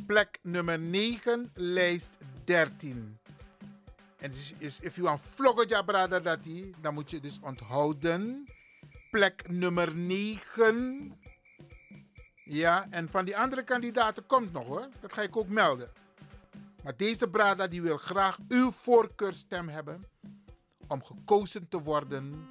[0.06, 3.18] Plek nummer 9, lijst 13.
[4.16, 8.46] En dus is, if you want vloggen, brada, dat die, dan moet je dus onthouden.
[9.10, 11.18] Plek nummer 9.
[12.44, 14.88] Ja, en van die andere kandidaten komt nog hoor.
[15.00, 15.92] Dat ga ik ook melden.
[16.82, 20.04] Maar deze Brada die wil graag uw voorkeurstem hebben
[20.88, 22.48] om gekozen te worden.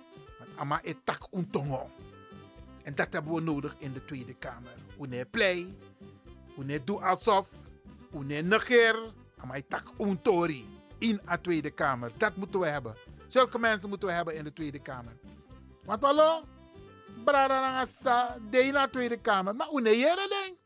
[0.58, 1.90] Ama etak untongo.
[2.84, 4.76] En dat hebben we nodig in de Tweede Kamer.
[5.02, 5.76] Une play,
[6.58, 7.48] une doe alsof,
[8.14, 10.66] une negeer, ama etak untori
[10.98, 12.12] in de Tweede Kamer.
[12.18, 12.96] Dat moeten we hebben.
[13.28, 15.18] Zulke mensen moeten we hebben in de Tweede Kamer.
[15.90, 16.02] Want
[17.26, 19.56] Nangasa, de in de Tweede Kamer.
[19.56, 20.58] Maar une jere ding.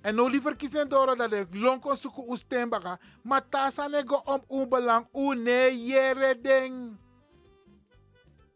[0.00, 2.98] En nou liever kiezen door dat ik lonkon zoeken u stembaka.
[3.22, 5.06] Maar tasa nego om uw belang.
[5.12, 6.96] U nee jere ding.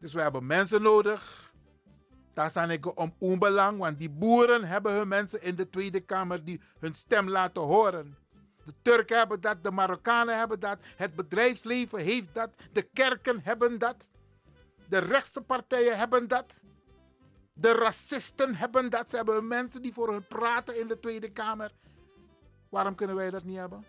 [0.00, 1.52] Dus we hebben mensen nodig.
[2.34, 3.78] Tasa nego om uw belang.
[3.78, 8.16] Want die boeren hebben hun mensen in de Tweede Kamer die hun stem laten horen.
[8.64, 13.78] De Turken hebben dat, de Marokkanen hebben dat, het bedrijfsleven heeft dat, de kerken hebben
[13.78, 14.08] dat,
[14.90, 16.64] de rechtse partijen hebben dat,
[17.52, 19.10] de racisten hebben dat.
[19.10, 21.74] Ze hebben mensen die voor hun praten in de Tweede Kamer.
[22.68, 23.84] Waarom kunnen wij dat niet hebben?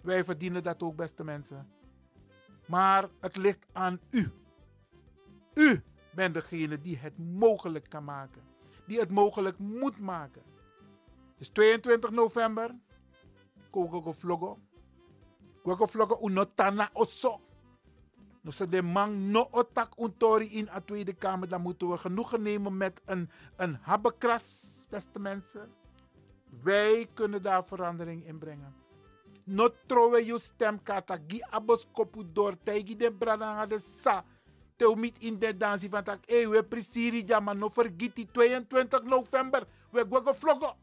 [0.00, 1.72] Wij verdienen dat ook, beste mensen.
[2.66, 4.32] Maar het ligt aan u.
[5.54, 5.82] U
[6.14, 8.42] bent degene die het mogelijk kan maken.
[8.86, 10.42] Die het mogelijk moet maken.
[11.32, 12.74] Het is 22 november.
[13.70, 14.58] Koko vlogo.
[15.62, 17.40] Koko vlogo unotana oso.
[18.46, 21.48] Se de man no otak untori in a Tweede Kamer.
[21.48, 25.68] Dan moeten we genoegen nemen met een, een habbekras, beste mensen.
[26.62, 28.74] Wij kunnen daar verandering in brengen.
[29.44, 31.18] No trowe je stemkata.
[31.26, 32.56] Gi abos kopu door.
[32.62, 34.24] Tegi de brada de sa.
[34.76, 36.18] Teu mit in de dansie van tak.
[36.26, 39.66] Hey, we presiri ja, maar no vergiet die 22 november.
[39.90, 40.74] We gaan vloggen.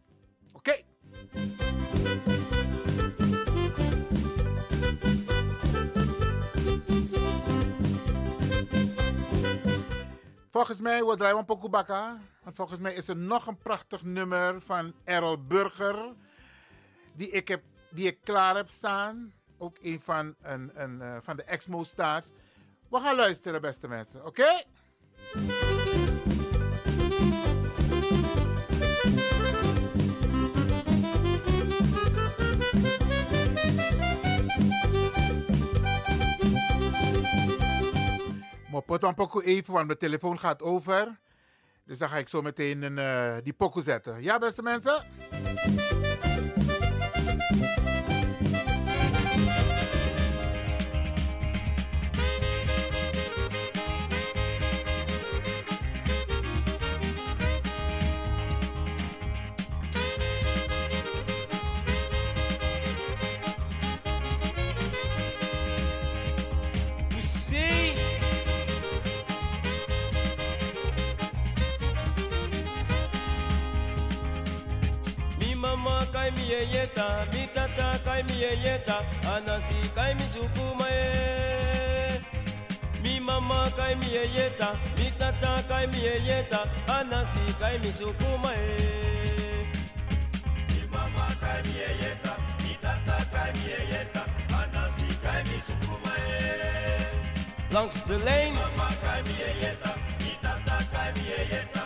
[0.54, 0.84] Oké.
[10.56, 12.20] Volgens mij, we draaien een pokoe bakka.
[12.54, 16.14] Volgens mij is er nog een prachtig nummer van Errol Burger.
[17.16, 19.34] Die ik, heb, die ik klaar heb staan.
[19.58, 22.30] Ook een van, een, een, eh, van de Exmo Stars.
[22.90, 24.26] We gaan luisteren, beste mensen.
[24.26, 24.64] Oké?
[38.76, 41.20] Maar pot een pokoe even, want mijn telefoon gaat over.
[41.86, 44.22] Dus dan ga ik zo meteen een, eh, die pokoe zetten.
[44.22, 45.04] Ja, beste mensen?
[76.26, 78.98] Kai mi yeyeta, mi tata kai mi yeyeta,
[79.34, 82.20] anasi kai mi sukuma e.
[83.04, 89.68] Mi mama kai mi yeyeta, mi tata kai mi yeyeta, anasi kai mi sukuma e.
[90.70, 94.24] Mi mama kai mi yeyeta, mi tata kai mi yeyeta,
[94.62, 97.70] anasi kai mi sukuma e.
[97.70, 98.54] Langs de lijn.
[98.54, 101.82] Mama kai mi yeyeta, mi kai mi yeyeta,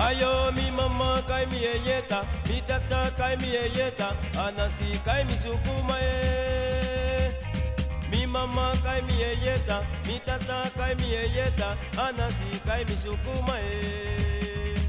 [0.00, 4.08] Ayo mi mama kai mi yeyeta, mi tata kai mi yeyeta,
[4.44, 7.32] anasi kai mi sukuma e.
[8.10, 14.80] Mi mama kai mi yeyeta, mi tata kai mi yeyeta, anasi kai mi sukuma e.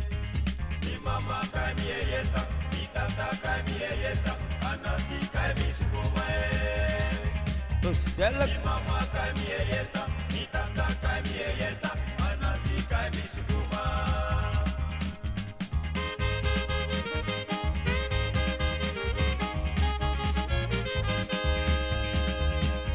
[0.84, 2.42] Mi mama kai mi yeyeta,
[2.72, 4.34] mi tata kai mi yeyeta,
[4.72, 6.44] anasi kai mi sukuma e.
[7.84, 10.04] Mi mama kai mi yeyeta,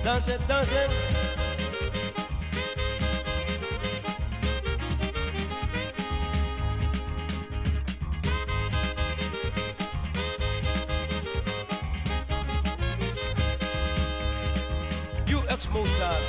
[0.06, 0.90] Dansen, dansen.
[15.26, 16.28] You Expo stars.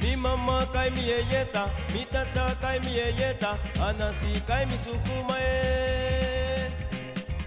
[0.00, 6.13] Mi mama kai mi yeyeta, mi tata kai mi yeyeta, anasi kai mi sukuma e.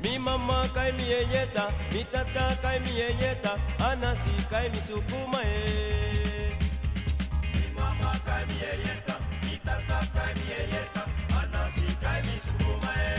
[0.07, 3.51] Mi mama kai mi yeyeta, mi tata kai mi yeyeta,
[3.89, 6.55] anasi kai mi sukuma e.
[7.53, 8.55] Mi mama kai mi
[9.43, 10.45] mi tata kai mi
[11.99, 13.17] kai mi sukuma e.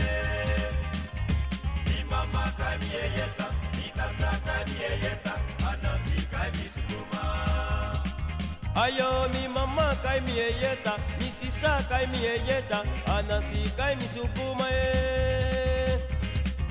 [8.83, 12.79] Ayo mi mama kai mi yeyeta, mi sisa kai mi yeyeta,
[13.15, 16.08] anasi kai mi sukuma e.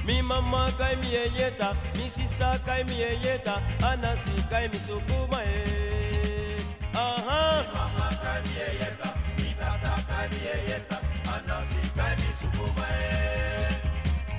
[0.08, 3.54] Mi mama kai mi yeyeta, mi sisa kai mi yeyeta,
[3.90, 6.64] anasi kai mi sukuma e.
[6.94, 7.40] Aha.
[7.60, 10.96] Mi mama kai mi yeyeta, mi tata kai mi yeyeta,
[11.34, 13.12] anasi kai mi sukuma e.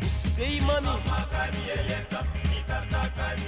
[0.06, 0.88] Usei mami.
[0.90, 1.64] Mama kai mi
[2.50, 3.48] mi tata kai mi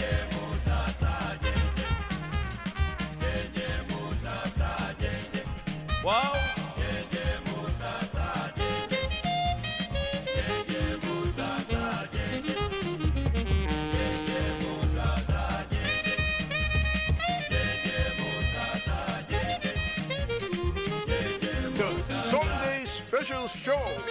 [23.63, 24.10] Show.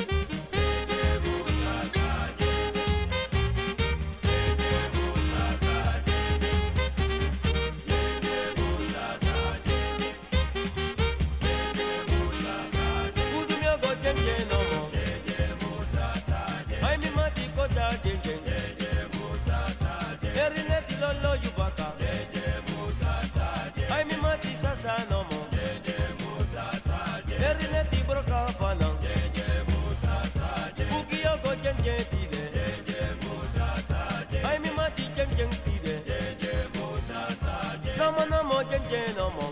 [38.90, 39.49] けども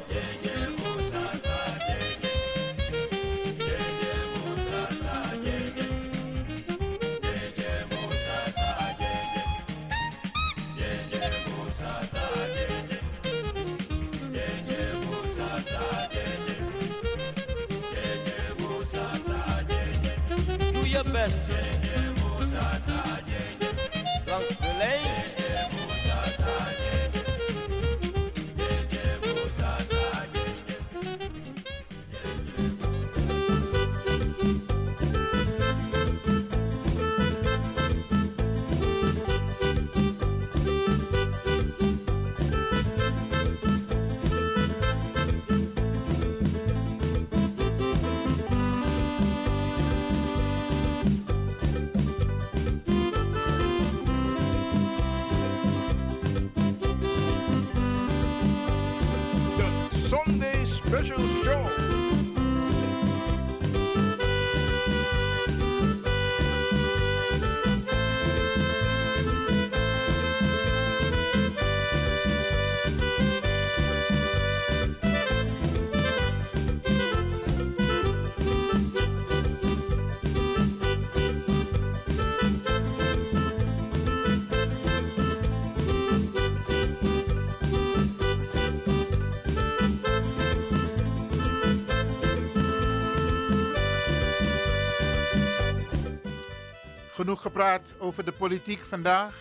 [97.28, 99.36] Genoeg gepraat over de politiek vandaag.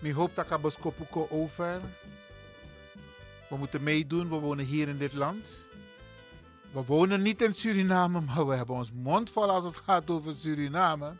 [0.00, 0.52] Ik hoop dat ik
[1.30, 1.80] over.
[3.48, 5.66] We moeten meedoen, we wonen hier in dit land.
[6.72, 10.34] We wonen niet in Suriname, maar we hebben ons mond vol als het gaat over
[10.34, 11.16] Suriname.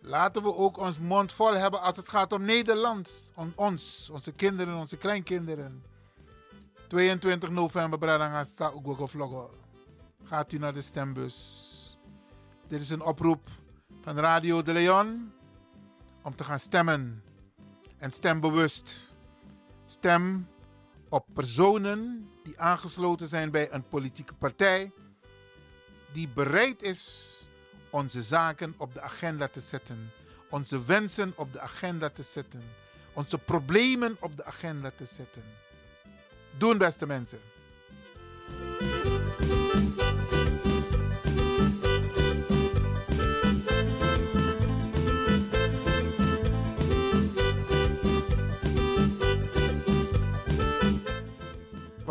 [0.00, 3.32] Laten we ook ons mond vol hebben als het gaat om Nederland.
[3.34, 5.82] Om ons, onze kinderen, onze kleinkinderen.
[6.88, 8.72] 22 november, Bradangasta
[9.06, 9.48] Vloggen.
[10.24, 11.98] Gaat u naar de stembus.
[12.68, 13.48] Dit is een oproep
[14.06, 15.32] van Radio de Leon
[16.22, 17.22] om te gaan stemmen.
[17.98, 19.14] En stem bewust.
[19.86, 20.48] Stem
[21.08, 24.92] op personen die aangesloten zijn bij een politieke partij
[26.12, 27.32] die bereid is
[27.90, 30.10] onze zaken op de agenda te zetten,
[30.50, 32.62] onze wensen op de agenda te zetten,
[33.12, 35.42] onze problemen op de agenda te zetten.
[36.58, 37.40] Doen, beste mensen.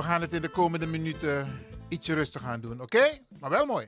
[0.06, 1.48] Gaan het in de komende minuten
[1.88, 3.18] ietsje rustig aan doen, oké?
[3.40, 3.88] Maar wel mooi.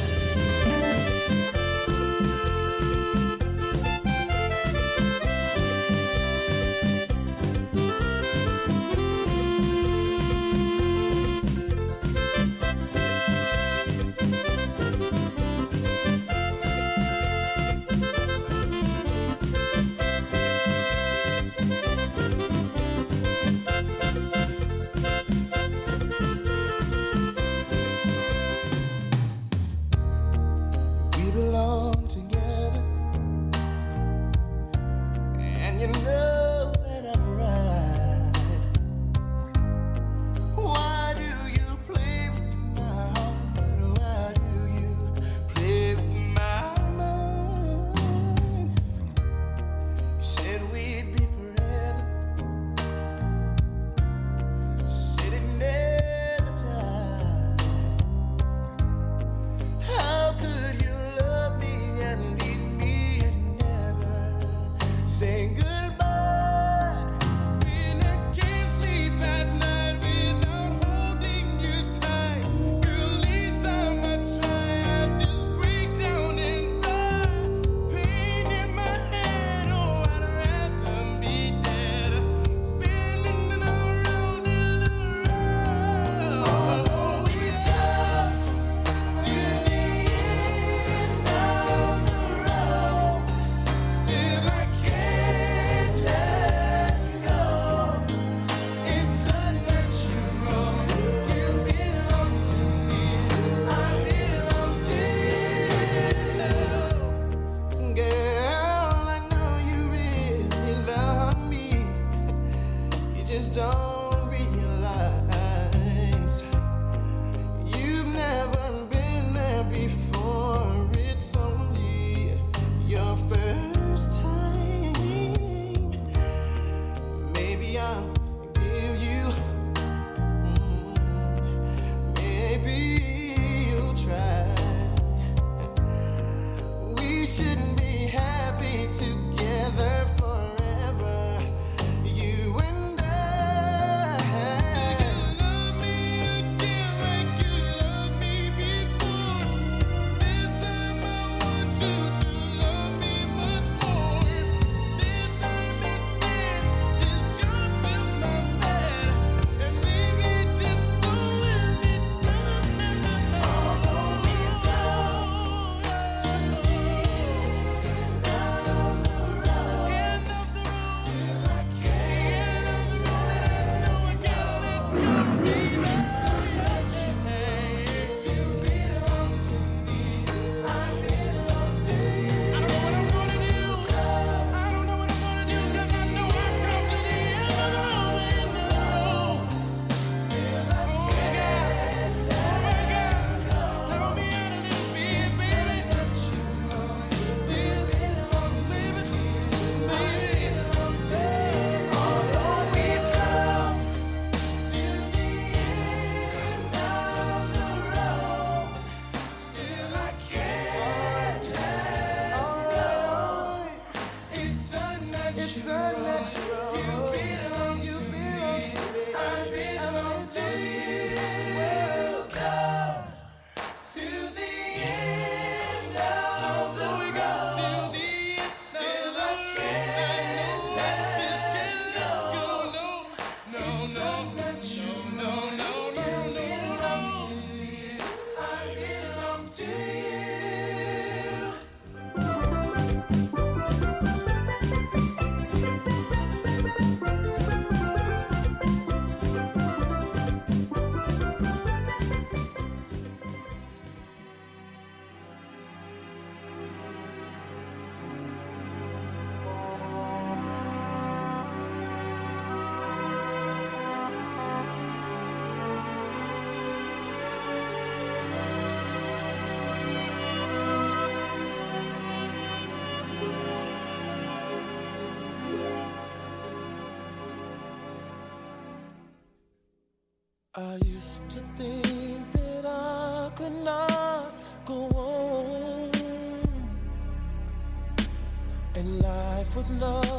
[289.55, 290.10] was love.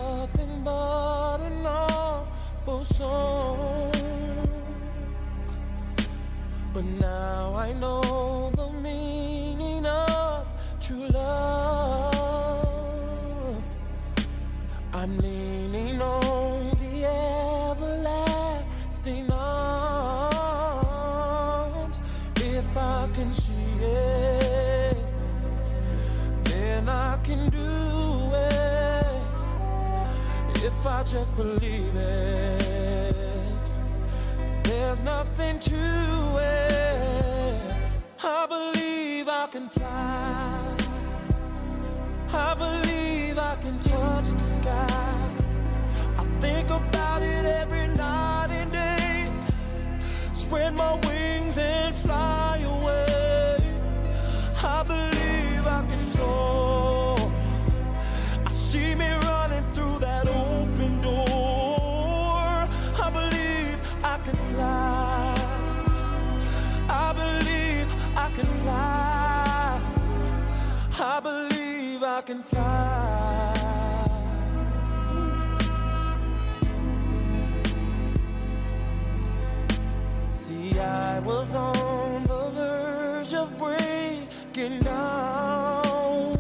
[81.42, 86.36] was on the verge of breaking down.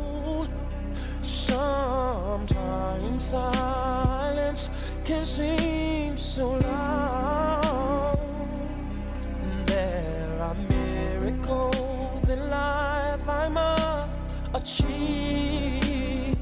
[1.22, 2.44] Sometimes
[3.24, 4.70] silence
[5.04, 8.16] can seem so loud.
[9.66, 14.22] There are miracles in life I must
[14.54, 16.38] achieve.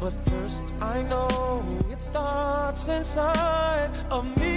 [0.00, 4.49] But first, I know it starts inside of me.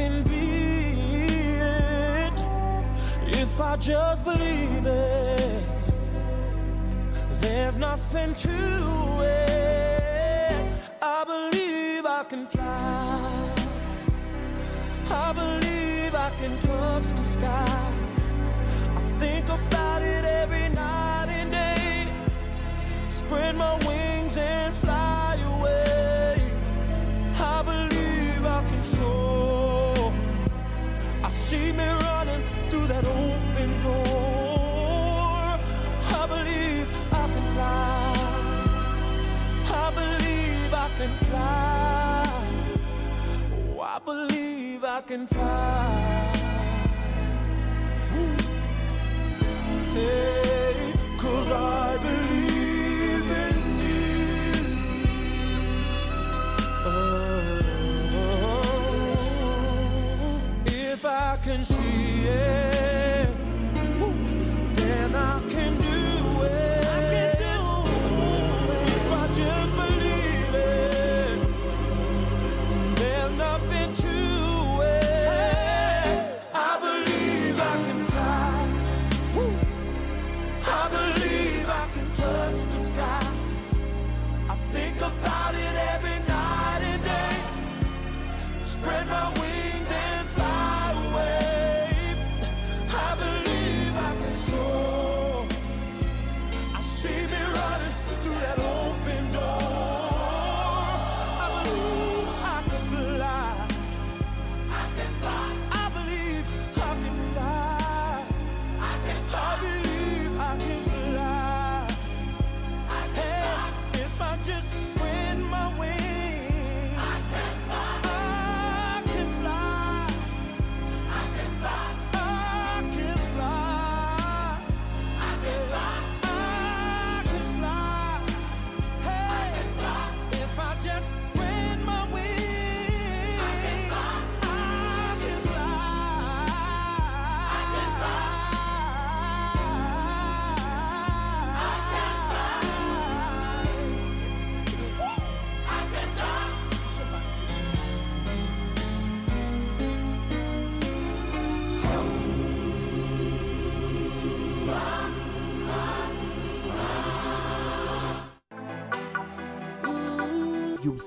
[0.00, 0.46] can be
[1.60, 2.34] it
[3.42, 5.64] if I just believe it.
[7.42, 8.56] There's nothing to
[9.22, 10.64] it.
[11.02, 13.54] I believe I can fly.
[15.26, 17.82] I believe I can touch the sky.
[19.00, 22.08] I think about it every night and day.
[23.10, 26.36] Spread my wings and fly away.
[27.54, 29.39] I believe I can soar
[31.50, 35.48] see me running through that open door.
[36.20, 36.88] I believe
[37.22, 38.12] I can fly.
[39.84, 42.28] I believe I can fly.
[43.76, 46.32] Oh, I believe I can fly.
[48.16, 48.36] Ooh.
[49.96, 51.99] Hey, cause I
[61.64, 62.09] see.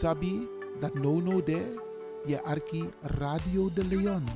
[0.04, 0.50] sabi
[0.84, 1.80] that no no there,
[2.44, 2.84] arki
[3.20, 4.28] Radio de Leon.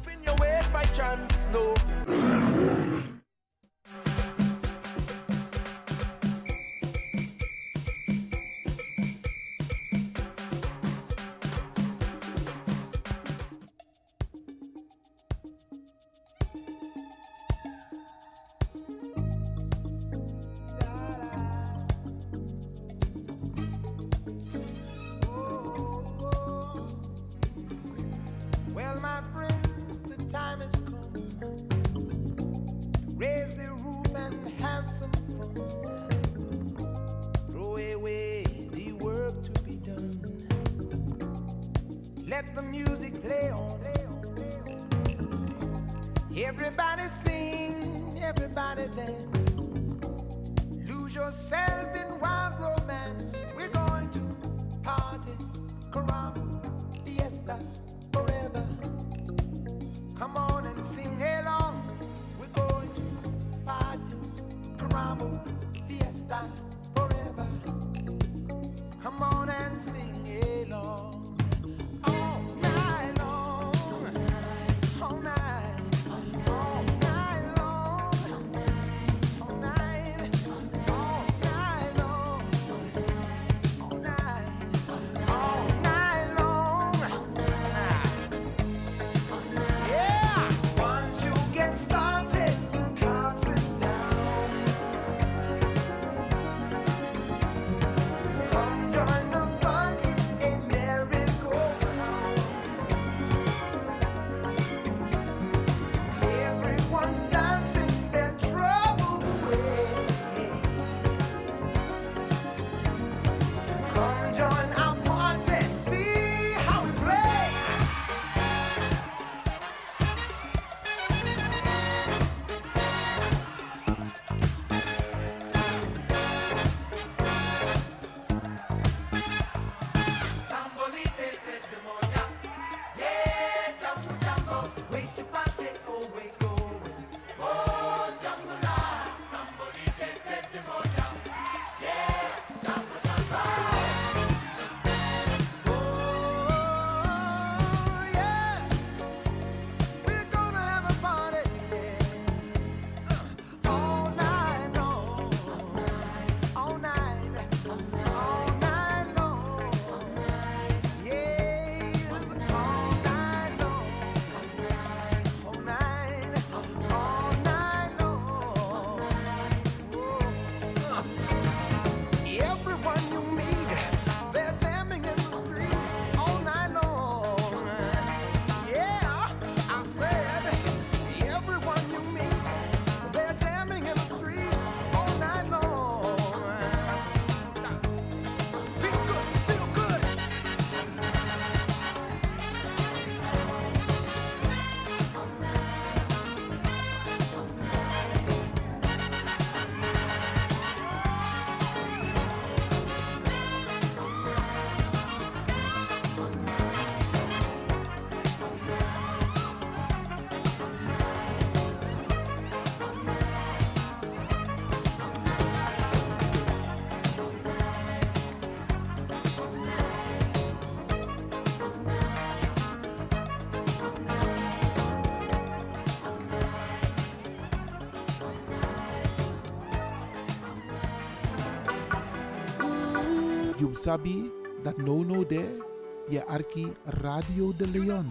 [233.77, 234.31] sabi
[234.65, 235.61] that no no there,
[236.09, 236.65] ya arki
[237.05, 238.09] Radio de Leon.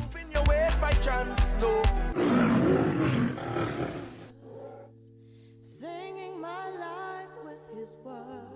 [5.61, 8.56] Singing my life with his words.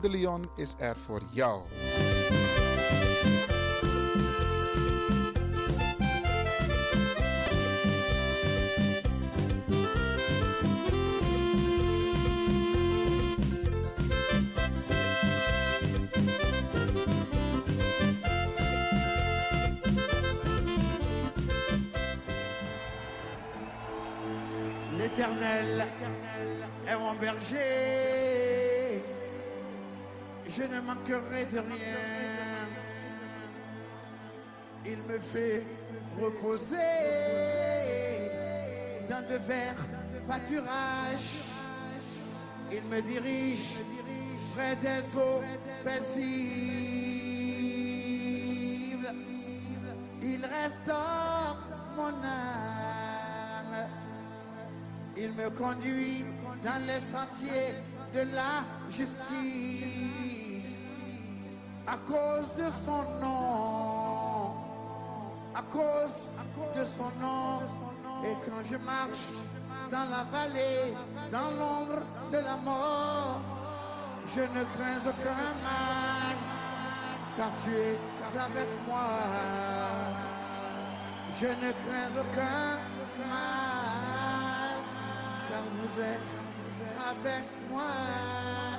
[0.00, 1.62] De Leon is er voor jou.
[24.98, 25.86] L'éternel
[26.86, 28.67] est mon berger.
[30.48, 32.66] Je ne manquerai de rien.
[34.86, 35.66] Il me fait
[36.18, 36.76] reposer
[39.10, 39.84] dans de verts
[40.26, 41.52] pâturages.
[42.72, 43.80] Il me dirige
[44.54, 45.42] près des eaux
[45.84, 46.28] paisibles.
[50.22, 51.58] Il restaure
[51.94, 53.86] mon âme.
[55.16, 56.24] Il me conduit
[56.64, 57.74] dans les sentiers
[58.14, 60.37] de la justice.
[61.90, 64.52] À cause de son nom.
[65.54, 66.30] À cause
[66.76, 67.62] de son nom.
[68.24, 69.28] Et quand je marche
[69.90, 70.94] dans la vallée,
[71.32, 73.40] dans l'ombre de la mort,
[74.26, 76.36] je ne crains aucun mal.
[77.38, 77.98] Car tu es
[78.38, 79.06] avec moi.
[81.40, 82.76] Je ne crains aucun
[83.30, 84.78] mal.
[85.48, 86.34] Car vous êtes
[87.08, 88.77] avec moi.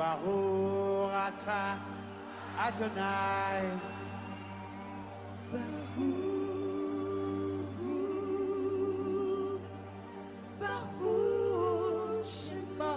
[0.00, 1.76] Baruch atah
[2.56, 3.68] Adonai.
[10.56, 12.96] Baruch Shema.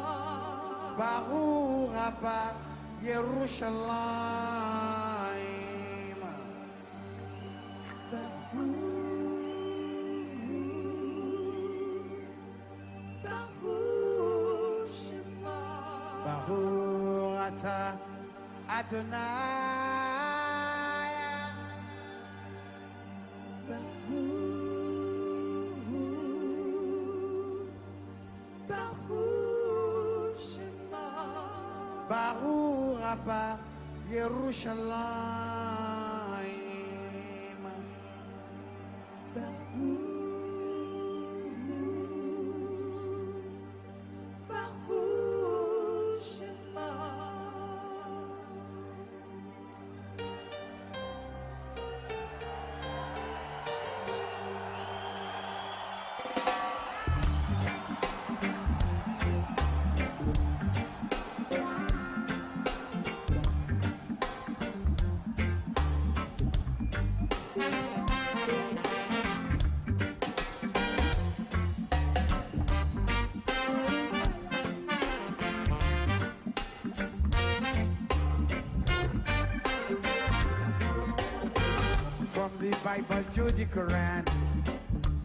[0.95, 2.55] Baruch Rabba
[3.03, 4.02] Yerushalayim.
[18.73, 19.13] Adonai
[23.69, 24.25] Bahu
[28.65, 29.21] Bahu
[30.33, 31.05] Shema.
[32.09, 33.61] Bahu Rabba
[34.09, 35.42] Yerushalayim.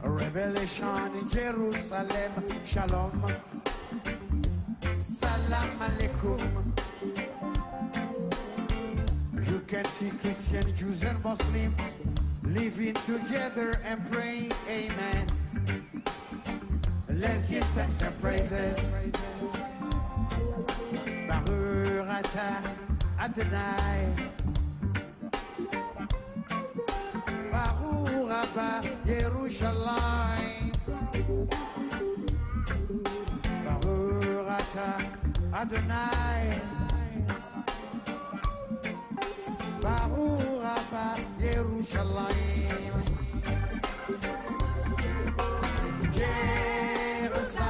[0.02, 2.32] Revelation in Jerusalem.
[2.64, 3.24] Shalom.
[5.02, 6.38] Salam alaikum.
[9.46, 11.80] You can see Christian, Jews, and Muslims
[12.44, 14.52] living together and praying.
[14.68, 15.26] Amen.
[17.08, 18.76] Let's give thanks and praises.
[21.26, 22.06] Baruch
[23.18, 24.17] Adonai.
[35.58, 36.54] Adonai.
[39.82, 41.06] Baruch Abba
[41.42, 42.94] Yerushalayim.
[46.14, 47.66] Jerusalem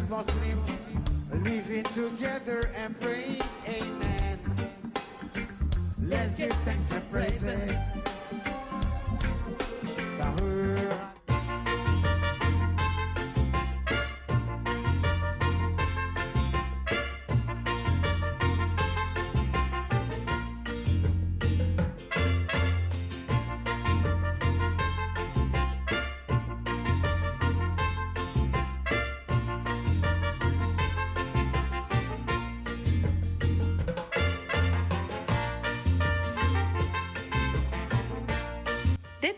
[0.00, 0.70] and Muslims
[1.44, 2.59] living together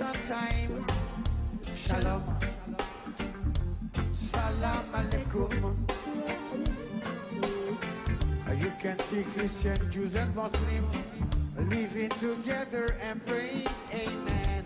[0.00, 0.86] Revelation time.
[1.76, 2.22] Shalom,
[4.12, 5.76] Salam Alaikum.
[8.48, 10.96] Uh, you can see Christian, Jews, and Muslims
[11.70, 14.64] living together and praying, Amen.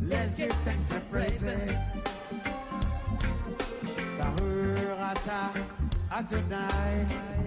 [0.00, 1.76] Let's give thanks and praise it.
[4.18, 5.28] Baruch
[6.10, 7.37] Adonai.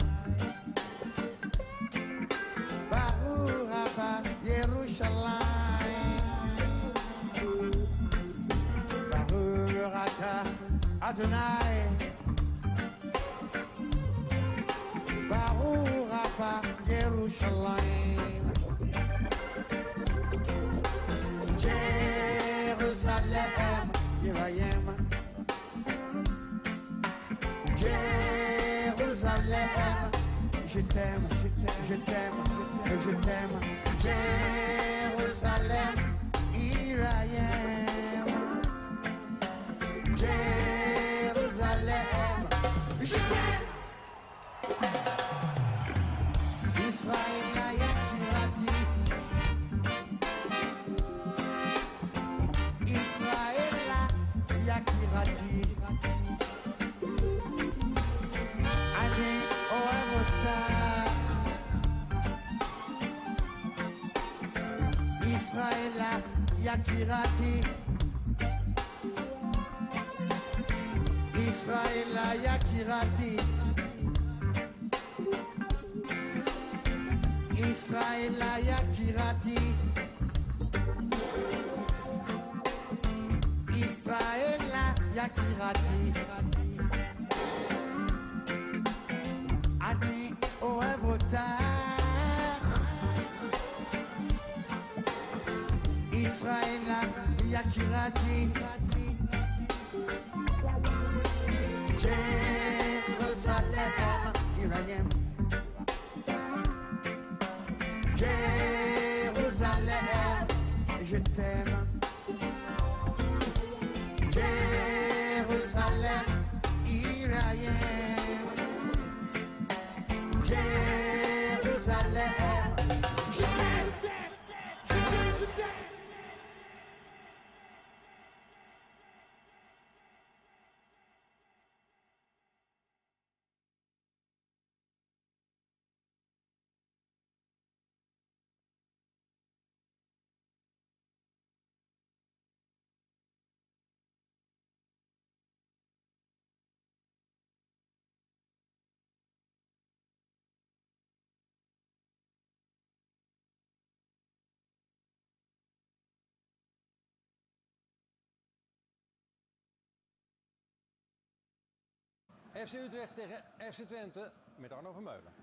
[162.67, 165.33] FC Utrecht tegen FC Twente met Arno Vermeulen.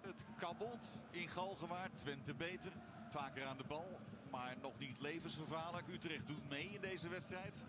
[0.00, 1.98] Het kabbelt in Galgenwaard.
[1.98, 2.72] Twente beter.
[3.10, 4.00] Vaker aan de bal.
[4.30, 5.88] Maar nog niet levensgevaarlijk.
[5.88, 7.62] Utrecht doet mee in deze wedstrijd.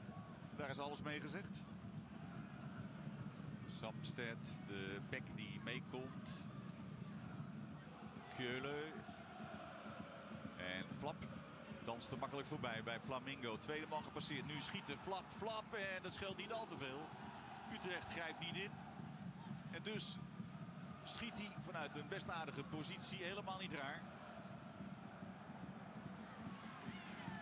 [0.55, 1.57] Daar is alles mee gezegd.
[3.65, 6.29] Samsted, de bek die meekomt.
[8.37, 8.93] Keulen.
[10.57, 11.15] En Flap
[11.85, 13.57] danst er makkelijk voorbij bij Flamingo.
[13.57, 14.45] Tweede man gepasseerd.
[14.45, 14.99] Nu schieten.
[14.99, 15.73] Flap, Flap.
[15.73, 17.07] En dat scheelt niet al te veel.
[17.73, 18.71] Utrecht grijpt niet in.
[19.71, 20.17] En dus
[21.03, 23.23] schiet hij vanuit een best aardige positie.
[23.23, 24.01] Helemaal niet raar.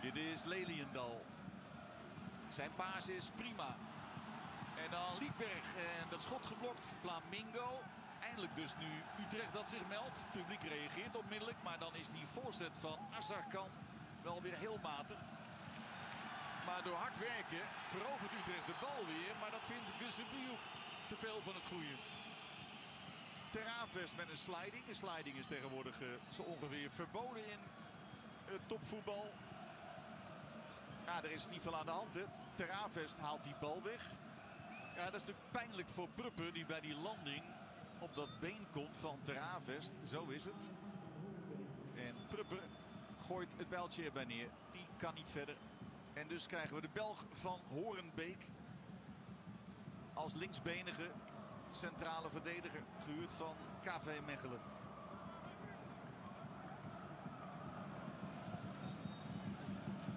[0.00, 1.24] Dit is Leliendal.
[2.48, 3.76] Zijn paas is prima.
[4.84, 5.66] En dan Liedberg.
[5.76, 6.86] En dat schot geblokt.
[7.00, 7.80] Flamingo.
[8.20, 10.16] Eindelijk dus nu Utrecht dat zich meldt.
[10.16, 11.56] Het publiek reageert onmiddellijk.
[11.64, 13.68] Maar dan is die voorzet van Azarkan
[14.22, 15.18] wel weer heel matig.
[16.68, 19.32] Maar door hard werken verovert Utrecht de bal weer.
[19.40, 20.62] Maar dat vindt Gusebioek
[21.10, 21.94] te veel van het goede.
[23.50, 24.88] Teraves met een sliding.
[24.88, 27.60] Een sliding is tegenwoordig eh, zo ongeveer verboden in
[28.44, 29.32] het topvoetbal.
[31.06, 32.14] Ja, er is niet veel aan de hand.
[32.14, 32.24] Hè.
[33.20, 34.02] Haalt die bal weg.
[34.96, 37.42] Ja, dat is natuurlijk pijnlijk voor Pruppen die bij die landing
[37.98, 39.94] op dat been komt van Teravest.
[40.02, 40.64] Zo is het.
[41.94, 42.70] En Pruppen
[43.26, 44.48] gooit het bijltje erbij neer.
[44.72, 45.56] Die kan niet verder.
[46.18, 48.46] En dus krijgen we de Belg van Horenbeek
[50.14, 51.10] als linksbenige
[51.70, 52.82] centrale verdediger.
[53.04, 54.60] Gehuurd van KV Mechelen.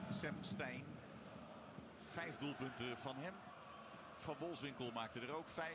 [0.10, 0.84] Sam Stein.
[2.06, 3.34] Vijf doelpunten van hem.
[4.20, 5.70] Van Wolfswinkel maakte er ook vijf.